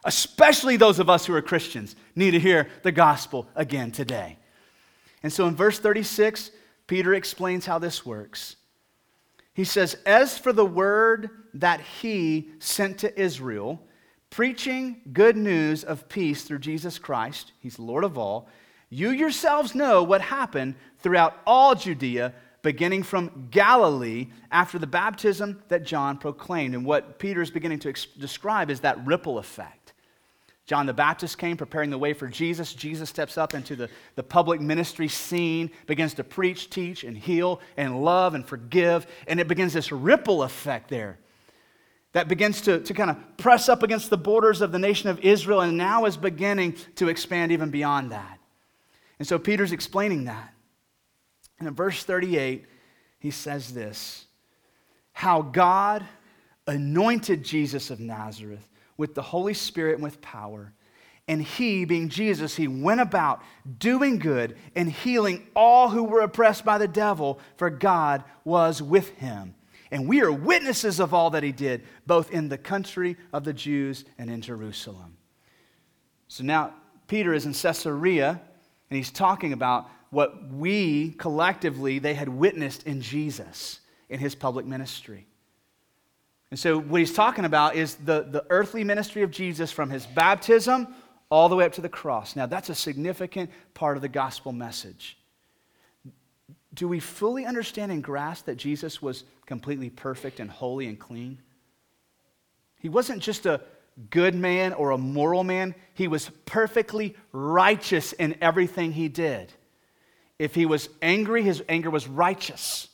Especially 0.04 0.76
those 0.76 0.98
of 0.98 1.10
us 1.10 1.26
who 1.26 1.34
are 1.34 1.42
Christians 1.42 1.96
need 2.14 2.30
to 2.30 2.40
hear 2.40 2.68
the 2.82 2.92
gospel 2.92 3.48
again 3.54 3.90
today. 3.90 4.38
And 5.22 5.32
so 5.32 5.46
in 5.46 5.56
verse 5.56 5.78
36, 5.78 6.50
Peter 6.86 7.12
explains 7.12 7.66
how 7.66 7.78
this 7.78 8.06
works. 8.06 8.56
He 9.54 9.64
says, 9.64 9.96
As 10.04 10.36
for 10.36 10.52
the 10.52 10.66
word 10.66 11.30
that 11.54 11.80
he 11.80 12.50
sent 12.58 12.98
to 12.98 13.20
Israel, 13.20 13.80
preaching 14.30 15.00
good 15.12 15.36
news 15.36 15.84
of 15.84 16.08
peace 16.08 16.42
through 16.42 16.58
Jesus 16.58 16.98
Christ, 16.98 17.52
he's 17.60 17.78
Lord 17.78 18.02
of 18.04 18.18
all, 18.18 18.48
you 18.90 19.10
yourselves 19.10 19.74
know 19.74 20.02
what 20.02 20.20
happened 20.20 20.74
throughout 20.98 21.36
all 21.46 21.74
Judea, 21.74 22.34
beginning 22.62 23.02
from 23.02 23.48
Galilee 23.50 24.28
after 24.50 24.78
the 24.78 24.86
baptism 24.86 25.62
that 25.68 25.84
John 25.84 26.18
proclaimed. 26.18 26.74
And 26.74 26.84
what 26.84 27.18
Peter 27.18 27.42
is 27.42 27.50
beginning 27.50 27.78
to 27.80 27.90
ex- 27.90 28.06
describe 28.06 28.70
is 28.70 28.80
that 28.80 29.04
ripple 29.06 29.38
effect. 29.38 29.83
John 30.66 30.86
the 30.86 30.94
Baptist 30.94 31.36
came 31.36 31.56
preparing 31.56 31.90
the 31.90 31.98
way 31.98 32.14
for 32.14 32.26
Jesus. 32.26 32.72
Jesus 32.72 33.10
steps 33.10 33.36
up 33.36 33.54
into 33.54 33.76
the, 33.76 33.90
the 34.14 34.22
public 34.22 34.60
ministry 34.60 35.08
scene, 35.08 35.70
begins 35.86 36.14
to 36.14 36.24
preach, 36.24 36.70
teach, 36.70 37.04
and 37.04 37.16
heal, 37.16 37.60
and 37.76 38.02
love 38.02 38.34
and 38.34 38.46
forgive. 38.46 39.06
And 39.26 39.38
it 39.40 39.48
begins 39.48 39.74
this 39.74 39.92
ripple 39.92 40.42
effect 40.42 40.88
there 40.88 41.18
that 42.12 42.28
begins 42.28 42.62
to, 42.62 42.80
to 42.80 42.94
kind 42.94 43.10
of 43.10 43.36
press 43.36 43.68
up 43.68 43.82
against 43.82 44.08
the 44.08 44.16
borders 44.16 44.60
of 44.62 44.72
the 44.72 44.78
nation 44.78 45.10
of 45.10 45.18
Israel 45.20 45.60
and 45.60 45.76
now 45.76 46.06
is 46.06 46.16
beginning 46.16 46.76
to 46.94 47.08
expand 47.08 47.52
even 47.52 47.70
beyond 47.70 48.12
that. 48.12 48.38
And 49.18 49.28
so 49.28 49.38
Peter's 49.38 49.72
explaining 49.72 50.24
that. 50.24 50.54
And 51.58 51.68
in 51.68 51.74
verse 51.74 52.04
38, 52.04 52.64
he 53.18 53.30
says 53.30 53.74
this 53.74 54.26
How 55.12 55.42
God 55.42 56.04
anointed 56.66 57.42
Jesus 57.44 57.90
of 57.90 58.00
Nazareth 58.00 58.66
with 58.96 59.14
the 59.14 59.22
Holy 59.22 59.54
Spirit 59.54 59.94
and 59.94 60.02
with 60.02 60.20
power. 60.20 60.72
And 61.26 61.42
he, 61.42 61.84
being 61.84 62.10
Jesus, 62.10 62.54
he 62.54 62.68
went 62.68 63.00
about 63.00 63.42
doing 63.78 64.18
good 64.18 64.56
and 64.76 64.90
healing 64.90 65.46
all 65.56 65.88
who 65.88 66.04
were 66.04 66.20
oppressed 66.20 66.64
by 66.64 66.76
the 66.76 66.88
devil, 66.88 67.38
for 67.56 67.70
God 67.70 68.24
was 68.44 68.82
with 68.82 69.08
him. 69.10 69.54
And 69.90 70.08
we 70.08 70.20
are 70.20 70.32
witnesses 70.32 71.00
of 71.00 71.14
all 71.14 71.30
that 71.30 71.42
he 71.42 71.52
did, 71.52 71.84
both 72.06 72.30
in 72.30 72.48
the 72.48 72.58
country 72.58 73.16
of 73.32 73.44
the 73.44 73.52
Jews 73.52 74.04
and 74.18 74.28
in 74.28 74.42
Jerusalem. 74.42 75.16
So 76.28 76.44
now 76.44 76.74
Peter 77.06 77.32
is 77.32 77.46
in 77.46 77.54
Caesarea, 77.54 78.40
and 78.90 78.96
he's 78.96 79.10
talking 79.10 79.52
about 79.52 79.88
what 80.10 80.52
we 80.52 81.12
collectively 81.12 81.98
they 81.98 82.14
had 82.14 82.28
witnessed 82.28 82.84
in 82.84 83.00
Jesus 83.00 83.80
in 84.08 84.20
his 84.20 84.34
public 84.34 84.66
ministry. 84.66 85.26
And 86.54 86.58
so, 86.60 86.78
what 86.78 87.00
he's 87.00 87.12
talking 87.12 87.44
about 87.44 87.74
is 87.74 87.96
the, 87.96 88.28
the 88.30 88.44
earthly 88.48 88.84
ministry 88.84 89.22
of 89.22 89.32
Jesus 89.32 89.72
from 89.72 89.90
his 89.90 90.06
baptism 90.06 90.86
all 91.28 91.48
the 91.48 91.56
way 91.56 91.64
up 91.64 91.72
to 91.72 91.80
the 91.80 91.88
cross. 91.88 92.36
Now, 92.36 92.46
that's 92.46 92.68
a 92.68 92.76
significant 92.76 93.50
part 93.74 93.96
of 93.96 94.02
the 94.02 94.08
gospel 94.08 94.52
message. 94.52 95.18
Do 96.72 96.86
we 96.86 97.00
fully 97.00 97.44
understand 97.44 97.90
and 97.90 98.04
grasp 98.04 98.44
that 98.44 98.54
Jesus 98.54 99.02
was 99.02 99.24
completely 99.46 99.90
perfect 99.90 100.38
and 100.38 100.48
holy 100.48 100.86
and 100.86 100.96
clean? 100.96 101.38
He 102.78 102.88
wasn't 102.88 103.20
just 103.20 103.46
a 103.46 103.60
good 104.10 104.36
man 104.36 104.74
or 104.74 104.92
a 104.92 104.96
moral 104.96 105.42
man, 105.42 105.74
he 105.94 106.06
was 106.06 106.30
perfectly 106.46 107.16
righteous 107.32 108.12
in 108.12 108.36
everything 108.40 108.92
he 108.92 109.08
did. 109.08 109.52
If 110.38 110.54
he 110.54 110.66
was 110.66 110.88
angry, 111.02 111.42
his 111.42 111.64
anger 111.68 111.90
was 111.90 112.06
righteous. 112.06 112.86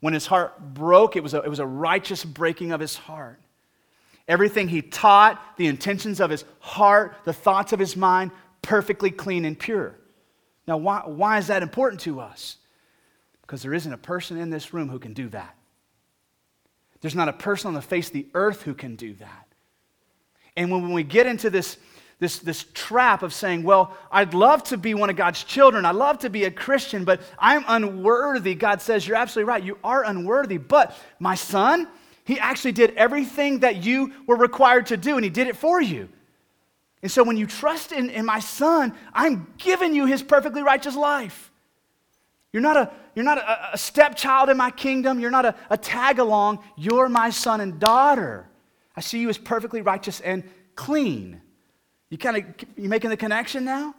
When 0.00 0.14
his 0.14 0.26
heart 0.26 0.74
broke, 0.74 1.16
it 1.16 1.22
was 1.22 1.34
a, 1.34 1.42
it 1.42 1.48
was 1.48 1.58
a 1.58 1.66
righteous 1.66 2.24
breaking 2.24 2.72
of 2.72 2.80
his 2.80 2.96
heart. 2.96 3.40
Everything 4.28 4.68
he 4.68 4.82
taught, 4.82 5.40
the 5.56 5.66
intentions 5.66 6.20
of 6.20 6.30
his 6.30 6.44
heart, 6.60 7.16
the 7.24 7.32
thoughts 7.32 7.72
of 7.72 7.80
his 7.80 7.96
mind, 7.96 8.30
perfectly 8.62 9.10
clean 9.10 9.44
and 9.44 9.58
pure. 9.58 9.96
Now, 10.66 10.76
why, 10.76 11.02
why 11.06 11.38
is 11.38 11.46
that 11.46 11.62
important 11.62 12.02
to 12.02 12.20
us? 12.20 12.58
Because 13.40 13.62
there 13.62 13.72
isn't 13.72 13.92
a 13.92 13.98
person 13.98 14.36
in 14.36 14.50
this 14.50 14.74
room 14.74 14.90
who 14.90 14.98
can 14.98 15.14
do 15.14 15.28
that. 15.30 15.56
There's 17.00 17.14
not 17.14 17.28
a 17.28 17.32
person 17.32 17.68
on 17.68 17.74
the 17.74 17.82
face 17.82 18.08
of 18.08 18.12
the 18.12 18.26
earth 18.34 18.62
who 18.62 18.74
can 18.74 18.96
do 18.96 19.14
that. 19.14 19.46
And 20.56 20.70
when, 20.70 20.82
when 20.82 20.92
we 20.92 21.04
get 21.04 21.26
into 21.26 21.48
this 21.48 21.78
this, 22.20 22.40
this 22.40 22.64
trap 22.74 23.22
of 23.22 23.32
saying, 23.32 23.62
well, 23.62 23.96
I'd 24.10 24.34
love 24.34 24.64
to 24.64 24.76
be 24.76 24.94
one 24.94 25.08
of 25.08 25.16
God's 25.16 25.44
children. 25.44 25.84
I'd 25.84 25.94
love 25.94 26.18
to 26.20 26.30
be 26.30 26.44
a 26.44 26.50
Christian, 26.50 27.04
but 27.04 27.20
I'm 27.38 27.64
unworthy. 27.68 28.54
God 28.54 28.82
says, 28.82 29.06
You're 29.06 29.16
absolutely 29.16 29.48
right. 29.48 29.62
You 29.62 29.78
are 29.84 30.04
unworthy. 30.04 30.58
But 30.58 30.96
my 31.20 31.36
son, 31.36 31.86
he 32.24 32.38
actually 32.40 32.72
did 32.72 32.94
everything 32.94 33.60
that 33.60 33.84
you 33.84 34.12
were 34.26 34.36
required 34.36 34.86
to 34.86 34.96
do, 34.96 35.14
and 35.14 35.22
he 35.22 35.30
did 35.30 35.46
it 35.46 35.56
for 35.56 35.80
you. 35.80 36.08
And 37.02 37.10
so 37.10 37.22
when 37.22 37.36
you 37.36 37.46
trust 37.46 37.92
in, 37.92 38.10
in 38.10 38.26
my 38.26 38.40
son, 38.40 38.94
I'm 39.14 39.46
giving 39.56 39.94
you 39.94 40.06
his 40.06 40.20
perfectly 40.20 40.62
righteous 40.62 40.96
life. 40.96 41.52
You're 42.52 42.62
not 42.62 42.76
a, 42.76 42.90
you're 43.14 43.24
not 43.24 43.38
a, 43.38 43.74
a 43.74 43.78
stepchild 43.78 44.48
in 44.48 44.56
my 44.56 44.72
kingdom. 44.72 45.20
You're 45.20 45.30
not 45.30 45.44
a, 45.44 45.54
a 45.70 45.76
tag 45.76 46.18
along. 46.18 46.58
You're 46.76 47.08
my 47.08 47.30
son 47.30 47.60
and 47.60 47.78
daughter. 47.78 48.48
I 48.96 49.00
see 49.00 49.20
you 49.20 49.28
as 49.28 49.38
perfectly 49.38 49.82
righteous 49.82 50.18
and 50.18 50.42
clean. 50.74 51.40
You 52.10 52.18
kind 52.18 52.36
of 52.36 52.44
you 52.76 52.88
making 52.88 53.10
the 53.10 53.16
connection 53.16 53.64
now? 53.64 53.94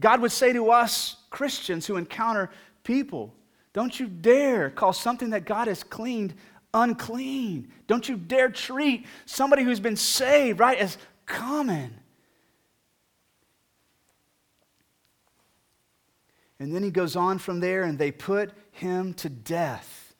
God 0.00 0.20
would 0.20 0.32
say 0.32 0.52
to 0.52 0.70
us 0.70 1.16
Christians 1.30 1.86
who 1.86 1.96
encounter 1.96 2.50
people, 2.84 3.34
don't 3.72 3.98
you 3.98 4.06
dare 4.06 4.70
call 4.70 4.92
something 4.92 5.30
that 5.30 5.44
God 5.44 5.68
has 5.68 5.82
cleaned 5.82 6.34
unclean. 6.74 7.70
Don't 7.86 8.08
you 8.08 8.16
dare 8.16 8.48
treat 8.48 9.06
somebody 9.26 9.62
who's 9.62 9.80
been 9.80 9.96
saved, 9.96 10.60
right, 10.60 10.78
as 10.78 10.98
common. 11.26 11.98
And 16.60 16.74
then 16.74 16.82
he 16.82 16.90
goes 16.90 17.16
on 17.16 17.38
from 17.38 17.60
there, 17.60 17.84
and 17.84 17.98
they 17.98 18.10
put 18.10 18.50
him 18.72 19.14
to 19.14 19.28
death 19.28 20.14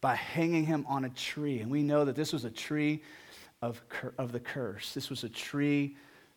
by 0.00 0.14
hanging 0.14 0.66
him 0.66 0.84
on 0.88 1.04
a 1.04 1.10
tree. 1.10 1.60
And 1.60 1.70
we 1.70 1.82
know 1.82 2.04
that 2.04 2.14
this 2.14 2.32
was 2.32 2.44
a 2.44 2.50
tree 2.50 3.02
of, 3.64 3.82
of 4.18 4.32
the 4.32 4.40
curse. 4.40 4.92
This 4.92 5.08
was 5.08 5.24
a 5.24 5.28
tree 5.28 5.96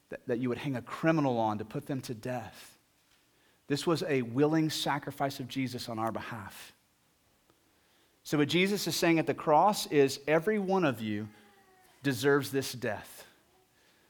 that, 0.10 0.22
that 0.28 0.40
you 0.40 0.50
would 0.50 0.58
hang 0.58 0.76
a 0.76 0.82
criminal 0.82 1.38
on 1.38 1.58
to 1.58 1.66
put 1.66 1.86
them 1.86 2.02
to 2.02 2.13
death. 2.13 2.78
This 3.68 3.86
was 3.86 4.02
a 4.08 4.22
willing 4.22 4.70
sacrifice 4.70 5.40
of 5.40 5.50
Jesus 5.50 5.90
on 5.90 6.00
our 6.00 6.12
behalf. 6.12 6.74
So, 8.24 8.38
what 8.38 8.48
Jesus 8.48 8.88
is 8.88 8.96
saying 8.96 9.20
at 9.20 9.28
the 9.28 9.34
cross 9.34 9.88
is 9.88 10.20
every 10.28 10.60
one 10.60 10.86
of 10.86 11.02
you 11.02 11.28
deserves 12.04 12.52
this 12.52 12.72
death. 12.72 13.26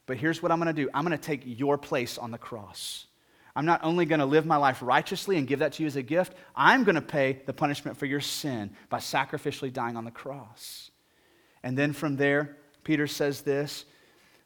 But 0.06 0.17
here's 0.17 0.41
what 0.41 0.51
I'm 0.51 0.60
going 0.60 0.73
to 0.73 0.82
do 0.82 0.89
I'm 0.93 1.03
going 1.03 1.17
to 1.17 1.23
take 1.23 1.41
your 1.45 1.77
place 1.77 2.17
on 2.17 2.32
the 2.32 2.38
cross. 2.38 3.08
I'm 3.56 3.65
not 3.65 3.84
only 3.84 4.06
going 4.06 4.19
to 4.19 4.25
live 4.27 4.45
my 4.45 4.58
life 4.58 4.84
righteously 4.84 5.38
and 5.38 5.47
give 5.47 5.60
that 5.60 5.73
to 5.73 5.84
you 5.84 5.88
as 5.88 5.95
a 5.95 6.03
gift, 6.03 6.36
I'm 6.56 6.84
going 6.84 6.95
to 6.95 7.01
pay 7.01 7.41
the 7.47 7.53
punishment 7.53 7.97
for 7.97 8.06
your 8.06 8.21
sin 8.21 8.69
by 8.89 8.99
sacrificially 8.99 9.73
dying 9.73 9.97
on 9.97 10.06
the 10.06 10.12
cross. 10.12 10.91
And 11.63 11.75
then 11.75 11.91
from 11.91 12.17
there, 12.17 12.56
Peter 12.88 13.06
says 13.06 13.41
this 13.41 13.84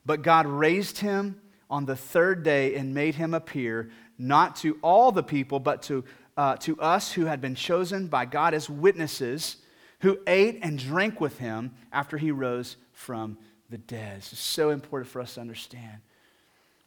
But 0.03 0.23
God 0.23 0.47
raised 0.47 0.97
him 0.97 1.39
on 1.69 1.85
the 1.85 1.95
third 1.95 2.41
day 2.41 2.73
and 2.73 2.91
made 2.91 3.13
him 3.13 3.35
appear, 3.35 3.91
not 4.17 4.55
to 4.57 4.79
all 4.81 5.11
the 5.11 5.21
people, 5.21 5.59
but 5.59 5.83
to, 5.83 6.03
uh, 6.35 6.55
to 6.55 6.75
us 6.81 7.11
who 7.11 7.25
had 7.25 7.39
been 7.39 7.53
chosen 7.53 8.07
by 8.07 8.25
God 8.25 8.55
as 8.55 8.67
witnesses, 8.67 9.57
who 9.99 10.17
ate 10.25 10.57
and 10.63 10.79
drank 10.79 11.21
with 11.21 11.37
him 11.37 11.75
after 11.93 12.17
he 12.17 12.31
rose 12.31 12.77
from 12.93 13.37
the 13.69 13.77
dead. 13.77 14.17
It's 14.17 14.39
so 14.39 14.71
important 14.71 15.11
for 15.11 15.21
us 15.21 15.35
to 15.35 15.41
understand. 15.41 15.99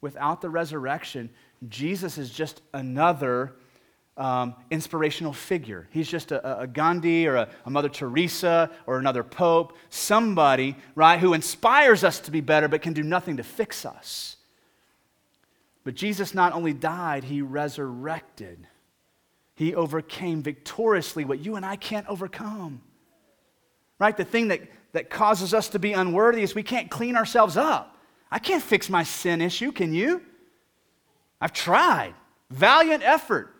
Without 0.00 0.40
the 0.40 0.50
resurrection, 0.50 1.30
Jesus 1.68 2.18
is 2.18 2.30
just 2.30 2.62
another 2.72 3.54
um, 4.16 4.54
inspirational 4.70 5.32
figure. 5.32 5.88
He's 5.90 6.08
just 6.08 6.30
a, 6.30 6.60
a 6.60 6.66
Gandhi 6.66 7.26
or 7.26 7.36
a, 7.36 7.48
a, 7.64 7.70
Mother 7.70 7.88
Teresa 7.88 8.70
or 8.86 8.98
another 8.98 9.24
pope, 9.24 9.76
somebody, 9.90 10.76
right, 10.94 11.18
who 11.18 11.34
inspires 11.34 12.04
us 12.04 12.20
to 12.20 12.30
be 12.30 12.40
better 12.40 12.68
but 12.68 12.82
can 12.82 12.92
do 12.92 13.02
nothing 13.02 13.38
to 13.38 13.42
fix 13.42 13.84
us. 13.84 14.36
But 15.82 15.94
Jesus 15.94 16.34
not 16.34 16.52
only 16.52 16.72
died, 16.72 17.24
he 17.24 17.42
resurrected. 17.42 18.66
He 19.54 19.74
overcame 19.74 20.42
victoriously 20.42 21.24
what 21.24 21.40
you 21.40 21.56
and 21.56 21.66
I 21.66 21.76
can't 21.76 22.06
overcome. 22.06 22.82
Right? 23.98 24.16
The 24.16 24.24
thing 24.24 24.48
that, 24.48 24.62
that 24.92 25.10
causes 25.10 25.54
us 25.54 25.68
to 25.70 25.78
be 25.78 25.92
unworthy 25.92 26.42
is 26.42 26.54
we 26.54 26.62
can't 26.62 26.90
clean 26.90 27.16
ourselves 27.16 27.56
up. 27.56 27.96
I 28.30 28.38
can't 28.38 28.62
fix 28.62 28.88
my 28.88 29.02
sin 29.02 29.40
issue, 29.40 29.70
can 29.72 29.92
you? 29.92 30.22
I've 31.40 31.52
tried. 31.52 32.14
Valiant 32.50 33.02
effort. 33.02 33.53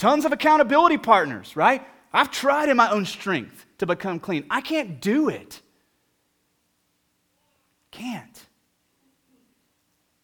Tons 0.00 0.24
of 0.24 0.32
accountability 0.32 0.96
partners, 0.96 1.54
right? 1.56 1.86
I've 2.10 2.30
tried 2.30 2.70
in 2.70 2.76
my 2.78 2.90
own 2.90 3.04
strength 3.04 3.66
to 3.76 3.86
become 3.86 4.18
clean. 4.18 4.46
I 4.48 4.62
can't 4.62 4.98
do 4.98 5.28
it. 5.28 5.60
Can't. 7.90 8.46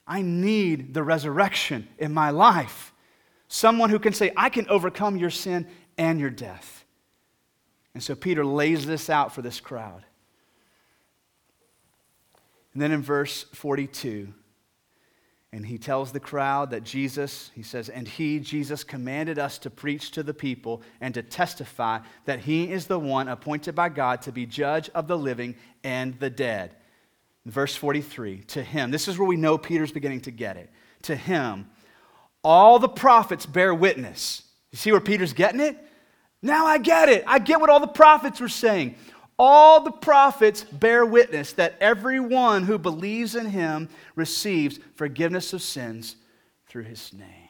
I 0.06 0.22
need 0.22 0.94
the 0.94 1.02
resurrection 1.02 1.88
in 1.98 2.14
my 2.14 2.30
life. 2.30 2.94
Someone 3.48 3.90
who 3.90 3.98
can 3.98 4.14
say, 4.14 4.32
I 4.34 4.48
can 4.48 4.66
overcome 4.70 5.18
your 5.18 5.28
sin 5.28 5.66
and 5.98 6.18
your 6.18 6.30
death. 6.30 6.86
And 7.92 8.02
so 8.02 8.14
Peter 8.14 8.46
lays 8.46 8.86
this 8.86 9.10
out 9.10 9.34
for 9.34 9.42
this 9.42 9.60
crowd. 9.60 10.06
And 12.72 12.80
then 12.80 12.92
in 12.92 13.02
verse 13.02 13.44
42, 13.52 14.32
and 15.56 15.64
he 15.64 15.78
tells 15.78 16.12
the 16.12 16.20
crowd 16.20 16.68
that 16.70 16.84
Jesus, 16.84 17.50
he 17.54 17.62
says, 17.62 17.88
and 17.88 18.06
he, 18.06 18.38
Jesus, 18.40 18.84
commanded 18.84 19.38
us 19.38 19.56
to 19.60 19.70
preach 19.70 20.10
to 20.10 20.22
the 20.22 20.34
people 20.34 20.82
and 21.00 21.14
to 21.14 21.22
testify 21.22 22.00
that 22.26 22.40
he 22.40 22.70
is 22.70 22.86
the 22.86 22.98
one 22.98 23.26
appointed 23.26 23.74
by 23.74 23.88
God 23.88 24.20
to 24.22 24.32
be 24.32 24.44
judge 24.44 24.90
of 24.90 25.08
the 25.08 25.16
living 25.16 25.54
and 25.82 26.20
the 26.20 26.28
dead. 26.28 26.76
Verse 27.46 27.74
43 27.74 28.42
To 28.48 28.62
him, 28.62 28.90
this 28.90 29.08
is 29.08 29.18
where 29.18 29.26
we 29.26 29.36
know 29.36 29.56
Peter's 29.56 29.92
beginning 29.92 30.20
to 30.22 30.30
get 30.30 30.58
it. 30.58 30.68
To 31.04 31.16
him, 31.16 31.70
all 32.44 32.78
the 32.78 32.86
prophets 32.86 33.46
bear 33.46 33.74
witness. 33.74 34.42
You 34.72 34.76
see 34.76 34.92
where 34.92 35.00
Peter's 35.00 35.32
getting 35.32 35.60
it? 35.60 35.78
Now 36.42 36.66
I 36.66 36.76
get 36.76 37.08
it. 37.08 37.24
I 37.26 37.38
get 37.38 37.62
what 37.62 37.70
all 37.70 37.80
the 37.80 37.86
prophets 37.86 38.40
were 38.40 38.48
saying. 38.50 38.96
All 39.38 39.82
the 39.82 39.92
prophets 39.92 40.64
bear 40.64 41.04
witness 41.04 41.52
that 41.54 41.76
everyone 41.80 42.64
who 42.64 42.78
believes 42.78 43.34
in 43.34 43.46
him 43.46 43.88
receives 44.14 44.80
forgiveness 44.94 45.52
of 45.52 45.60
sins 45.60 46.16
through 46.66 46.84
his 46.84 47.12
name. 47.12 47.48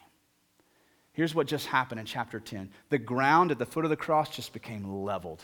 Here's 1.13 1.35
what 1.35 1.47
just 1.47 1.67
happened 1.67 2.01
in 2.01 2.07
chapter 2.07 2.41
10 2.41 2.71
the 2.91 2.99
ground 2.99 3.51
at 3.51 3.59
the 3.59 3.67
foot 3.67 3.85
of 3.85 3.91
the 3.91 3.97
cross 3.97 4.35
just 4.35 4.53
became 4.53 5.03
leveled. 5.03 5.43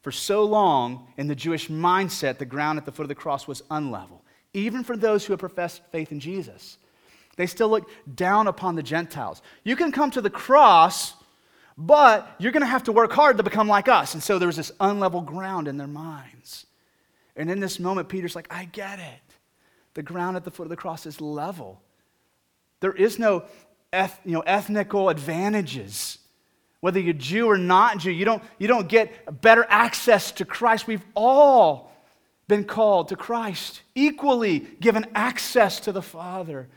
For 0.00 0.10
so 0.10 0.44
long, 0.44 1.06
in 1.16 1.28
the 1.28 1.34
Jewish 1.36 1.68
mindset, 1.68 2.38
the 2.38 2.44
ground 2.44 2.78
at 2.78 2.84
the 2.84 2.90
foot 2.90 3.04
of 3.04 3.08
the 3.08 3.14
cross 3.14 3.46
was 3.46 3.62
unlevel, 3.70 4.20
even 4.52 4.82
for 4.82 4.96
those 4.96 5.24
who 5.24 5.32
have 5.32 5.40
professed 5.40 5.80
faith 5.92 6.10
in 6.10 6.18
Jesus. 6.18 6.78
They 7.36 7.46
still 7.46 7.68
look 7.68 7.88
down 8.14 8.48
upon 8.48 8.74
the 8.74 8.82
Gentiles. 8.82 9.42
You 9.62 9.76
can 9.76 9.92
come 9.92 10.10
to 10.10 10.20
the 10.20 10.28
cross 10.28 11.14
but 11.76 12.34
you're 12.38 12.52
going 12.52 12.62
to 12.62 12.66
have 12.66 12.84
to 12.84 12.92
work 12.92 13.12
hard 13.12 13.36
to 13.38 13.42
become 13.42 13.68
like 13.68 13.88
us. 13.88 14.14
And 14.14 14.22
so 14.22 14.38
there 14.38 14.46
was 14.46 14.56
this 14.56 14.70
unlevel 14.80 15.24
ground 15.24 15.68
in 15.68 15.76
their 15.76 15.86
minds. 15.86 16.66
And 17.36 17.50
in 17.50 17.60
this 17.60 17.78
moment, 17.78 18.08
Peter's 18.08 18.36
like, 18.36 18.52
I 18.52 18.66
get 18.66 18.98
it. 18.98 19.36
The 19.94 20.02
ground 20.02 20.36
at 20.36 20.44
the 20.44 20.50
foot 20.50 20.64
of 20.64 20.70
the 20.70 20.76
cross 20.76 21.06
is 21.06 21.20
level. 21.20 21.80
There 22.80 22.92
is 22.92 23.18
no 23.18 23.44
eth- 23.92 24.20
you 24.24 24.32
know, 24.32 24.40
ethnical 24.40 25.08
advantages. 25.08 26.18
Whether 26.80 27.00
you're 27.00 27.14
Jew 27.14 27.46
or 27.46 27.58
not 27.58 27.98
Jew, 27.98 28.10
you 28.10 28.24
don't, 28.24 28.42
you 28.58 28.68
don't 28.68 28.88
get 28.88 29.40
better 29.40 29.64
access 29.68 30.32
to 30.32 30.44
Christ. 30.44 30.86
We've 30.86 31.04
all 31.14 31.92
been 32.48 32.64
called 32.64 33.08
to 33.08 33.16
Christ, 33.16 33.82
equally 33.94 34.58
given 34.58 35.06
access 35.14 35.80
to 35.80 35.92
the 35.92 36.02
Father. 36.02 36.68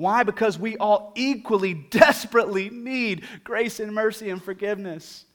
Why? 0.00 0.22
Because 0.22 0.58
we 0.58 0.78
all 0.78 1.12
equally, 1.14 1.74
desperately 1.90 2.70
need 2.70 3.26
grace 3.44 3.80
and 3.80 3.92
mercy 3.92 4.30
and 4.30 4.42
forgiveness. 4.42 5.26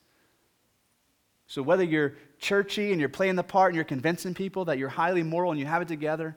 So, 1.45 1.62
whether 1.62 1.84
you're 1.84 2.15
churchy 2.39 2.91
and 2.91 2.99
you're 2.99 3.08
playing 3.08 3.36
the 3.36 3.43
part 3.43 3.69
and 3.69 3.75
you're 3.75 3.86
convincing 3.86 4.34
people 4.34 4.65
that 4.65 4.80
you're 4.80 4.89
highly 4.89 5.21
moral 5.21 5.51
and 5.51 5.60
you 5.60 5.67
have 5.67 5.84
it 5.84 5.88
together, 5.88 6.36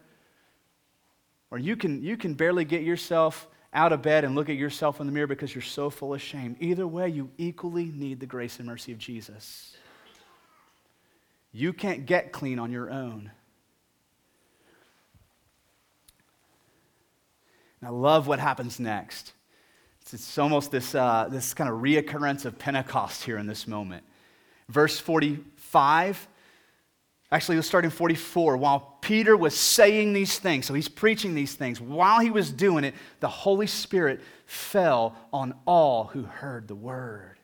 or 1.51 1.57
you 1.57 1.75
can, 1.75 2.03
you 2.03 2.19
can 2.19 2.35
barely 2.35 2.67
get 2.67 2.83
yourself 2.83 3.49
out 3.73 3.95
of 3.95 4.03
bed 4.03 4.25
and 4.25 4.35
look 4.35 4.51
at 4.51 4.57
yourself 4.57 5.01
in 5.01 5.07
the 5.07 5.13
mirror 5.13 5.27
because 5.27 5.55
you're 5.55 5.63
so 5.63 5.89
full 5.89 6.13
of 6.13 6.21
shame, 6.21 6.55
either 6.61 6.87
way, 6.87 7.09
you 7.09 7.31
equally 7.39 7.87
need 7.87 8.21
the 8.21 8.27
grace 8.27 8.59
and 8.59 8.67
mercy 8.67 8.93
of 8.93 8.99
Jesus. 8.99 9.75
You 11.51 11.73
can't 11.73 12.05
get 12.05 12.33
clean 12.33 12.59
on 12.59 12.73
your 12.73 12.91
own. 12.91 13.31
And 17.81 17.89
I 17.89 17.91
love 17.91 18.27
what 18.27 18.39
happens 18.39 18.81
next. 18.81 19.33
It's, 20.03 20.15
it's 20.15 20.39
almost 20.39 20.71
this, 20.71 20.95
uh, 20.95 21.29
this 21.31 21.55
kind 21.55 21.71
of 21.71 21.81
reoccurrence 21.81 22.45
of 22.45 22.59
Pentecost 22.59 23.25
here 23.25 23.39
in 23.39 23.47
this 23.47 23.67
moment. 23.67 24.05
Verse 24.69 24.99
45, 24.99 26.29
actually, 27.33 27.57
let's 27.57 27.69
start 27.69 27.85
in 27.85 27.91
44. 27.91 28.57
While 28.57 28.99
Peter 29.01 29.37
was 29.37 29.57
saying 29.57 30.13
these 30.13 30.39
things, 30.39 30.67
so 30.67 30.75
he's 30.75 30.89
preaching 30.89 31.35
these 31.35 31.55
things, 31.55 31.81
while 31.81 32.21
he 32.21 32.31
was 32.31 32.51
doing 32.51 32.85
it, 32.85 32.95
the 33.21 33.29
Holy 33.29 33.67
Spirit 33.67 34.21
fell 34.47 35.17
on 35.33 35.55
all 35.67 36.05
who 36.05 36.23
heard 36.23 36.69
the 36.69 36.75
word. 36.75 37.39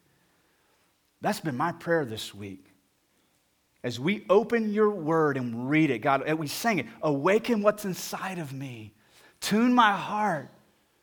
That's 1.20 1.40
been 1.40 1.56
my 1.56 1.72
prayer 1.72 2.04
this 2.04 2.34
week. 2.34 2.66
As 3.82 4.00
we 4.00 4.24
open 4.30 4.72
your 4.72 4.90
word 4.90 5.36
and 5.36 5.68
read 5.68 5.90
it, 5.90 5.98
God, 5.98 6.30
we 6.34 6.46
sing 6.46 6.78
it, 6.78 6.86
awaken 7.02 7.62
what's 7.62 7.84
inside 7.84 8.38
of 8.38 8.52
me. 8.52 8.94
Tune 9.44 9.74
my 9.74 9.92
heart 9.92 10.48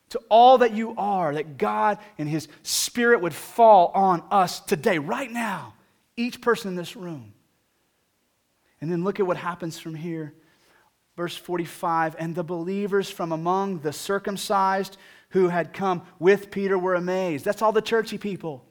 to 0.09 0.19
all 0.29 0.57
that 0.57 0.73
you 0.73 0.95
are, 0.97 1.31
that 1.35 1.59
God 1.59 1.99
and 2.17 2.27
His 2.27 2.47
Spirit 2.63 3.21
would 3.21 3.35
fall 3.35 3.91
on 3.93 4.23
us 4.31 4.59
today, 4.61 4.97
right 4.97 5.29
now, 5.29 5.75
each 6.17 6.41
person 6.41 6.69
in 6.69 6.75
this 6.75 6.95
room. 6.95 7.33
And 8.81 8.91
then 8.91 9.03
look 9.03 9.19
at 9.19 9.27
what 9.27 9.37
happens 9.37 9.77
from 9.77 9.93
here. 9.93 10.33
Verse 11.15 11.35
45 11.35 12.15
And 12.17 12.33
the 12.33 12.43
believers 12.43 13.11
from 13.11 13.31
among 13.31 13.81
the 13.81 13.93
circumcised 13.93 14.97
who 15.29 15.49
had 15.49 15.71
come 15.71 16.01
with 16.17 16.49
Peter 16.49 16.79
were 16.79 16.95
amazed. 16.95 17.45
That's 17.45 17.61
all 17.61 17.71
the 17.71 17.79
churchy 17.79 18.17
people. 18.17 18.65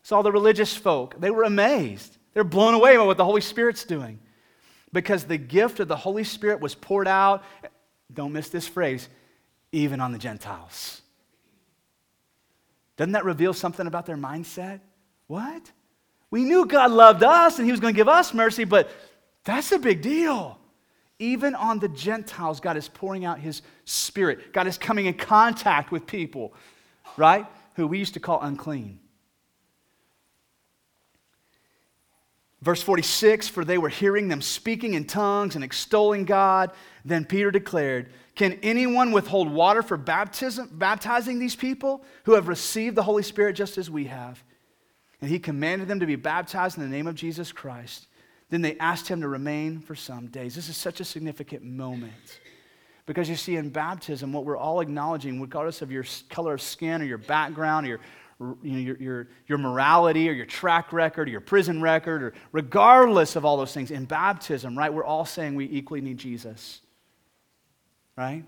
It's 0.00 0.10
all 0.10 0.24
the 0.24 0.32
religious 0.32 0.76
folk. 0.76 1.20
They 1.20 1.30
were 1.30 1.44
amazed. 1.44 2.18
They're 2.32 2.42
blown 2.42 2.74
away 2.74 2.96
by 2.96 3.04
what 3.04 3.18
the 3.18 3.24
Holy 3.24 3.40
Spirit's 3.40 3.84
doing. 3.84 4.18
Because 4.92 5.24
the 5.24 5.38
gift 5.38 5.78
of 5.78 5.86
the 5.86 5.96
Holy 5.96 6.24
Spirit 6.24 6.60
was 6.60 6.74
poured 6.74 7.06
out 7.06 7.44
don't 8.14 8.32
miss 8.32 8.48
this 8.48 8.66
phrase, 8.66 9.08
even 9.72 10.00
on 10.00 10.12
the 10.12 10.18
Gentiles. 10.18 11.02
Doesn't 12.96 13.12
that 13.12 13.24
reveal 13.24 13.52
something 13.52 13.86
about 13.86 14.06
their 14.06 14.16
mindset? 14.16 14.80
What? 15.26 15.70
We 16.30 16.44
knew 16.44 16.66
God 16.66 16.90
loved 16.90 17.22
us 17.22 17.58
and 17.58 17.66
He 17.66 17.72
was 17.72 17.80
going 17.80 17.94
to 17.94 17.96
give 17.96 18.08
us 18.08 18.32
mercy, 18.32 18.64
but 18.64 18.90
that's 19.44 19.72
a 19.72 19.78
big 19.78 20.02
deal. 20.02 20.58
Even 21.18 21.54
on 21.54 21.78
the 21.78 21.88
Gentiles, 21.88 22.60
God 22.60 22.76
is 22.76 22.88
pouring 22.88 23.24
out 23.24 23.38
His 23.38 23.62
Spirit. 23.84 24.52
God 24.52 24.66
is 24.66 24.78
coming 24.78 25.06
in 25.06 25.14
contact 25.14 25.92
with 25.92 26.06
people, 26.06 26.54
right? 27.16 27.46
Who 27.74 27.86
we 27.86 27.98
used 27.98 28.14
to 28.14 28.20
call 28.20 28.40
unclean. 28.40 28.98
Verse 32.64 32.80
46 32.82 33.48
For 33.48 33.62
they 33.64 33.76
were 33.76 33.90
hearing 33.90 34.28
them 34.28 34.40
speaking 34.40 34.94
in 34.94 35.04
tongues 35.04 35.54
and 35.54 35.62
extolling 35.62 36.24
God. 36.24 36.72
Then 37.04 37.26
Peter 37.26 37.50
declared, 37.50 38.10
Can 38.34 38.58
anyone 38.62 39.12
withhold 39.12 39.52
water 39.52 39.82
for 39.82 39.98
baptism, 39.98 40.70
baptizing 40.72 41.38
these 41.38 41.54
people 41.54 42.02
who 42.24 42.32
have 42.32 42.48
received 42.48 42.96
the 42.96 43.02
Holy 43.02 43.22
Spirit 43.22 43.54
just 43.54 43.76
as 43.76 43.90
we 43.90 44.06
have? 44.06 44.42
And 45.20 45.30
he 45.30 45.38
commanded 45.38 45.88
them 45.88 46.00
to 46.00 46.06
be 46.06 46.16
baptized 46.16 46.78
in 46.78 46.82
the 46.82 46.88
name 46.88 47.06
of 47.06 47.14
Jesus 47.14 47.52
Christ. 47.52 48.06
Then 48.48 48.62
they 48.62 48.78
asked 48.78 49.08
him 49.08 49.20
to 49.20 49.28
remain 49.28 49.80
for 49.80 49.94
some 49.94 50.28
days. 50.28 50.54
This 50.54 50.70
is 50.70 50.76
such 50.76 51.00
a 51.00 51.04
significant 51.04 51.64
moment. 51.64 52.40
Because 53.06 53.28
you 53.28 53.36
see, 53.36 53.56
in 53.56 53.68
baptism, 53.68 54.32
what 54.32 54.46
we're 54.46 54.56
all 54.56 54.80
acknowledging, 54.80 55.38
regardless 55.38 55.82
of 55.82 55.92
your 55.92 56.04
color 56.30 56.54
of 56.54 56.62
skin 56.62 57.02
or 57.02 57.04
your 57.04 57.18
background 57.18 57.84
or 57.84 57.90
your 57.90 58.00
you 58.40 58.72
know, 58.72 58.78
your, 58.78 58.96
your, 58.96 59.28
your 59.46 59.58
morality 59.58 60.28
or 60.28 60.32
your 60.32 60.46
track 60.46 60.92
record 60.92 61.28
or 61.28 61.30
your 61.30 61.40
prison 61.40 61.80
record, 61.80 62.22
or 62.22 62.34
regardless 62.52 63.36
of 63.36 63.44
all 63.44 63.56
those 63.56 63.72
things, 63.72 63.90
in 63.90 64.04
baptism, 64.04 64.76
right, 64.76 64.92
we're 64.92 65.04
all 65.04 65.24
saying 65.24 65.54
we 65.54 65.66
equally 65.66 66.00
need 66.00 66.18
Jesus. 66.18 66.80
Right? 68.16 68.44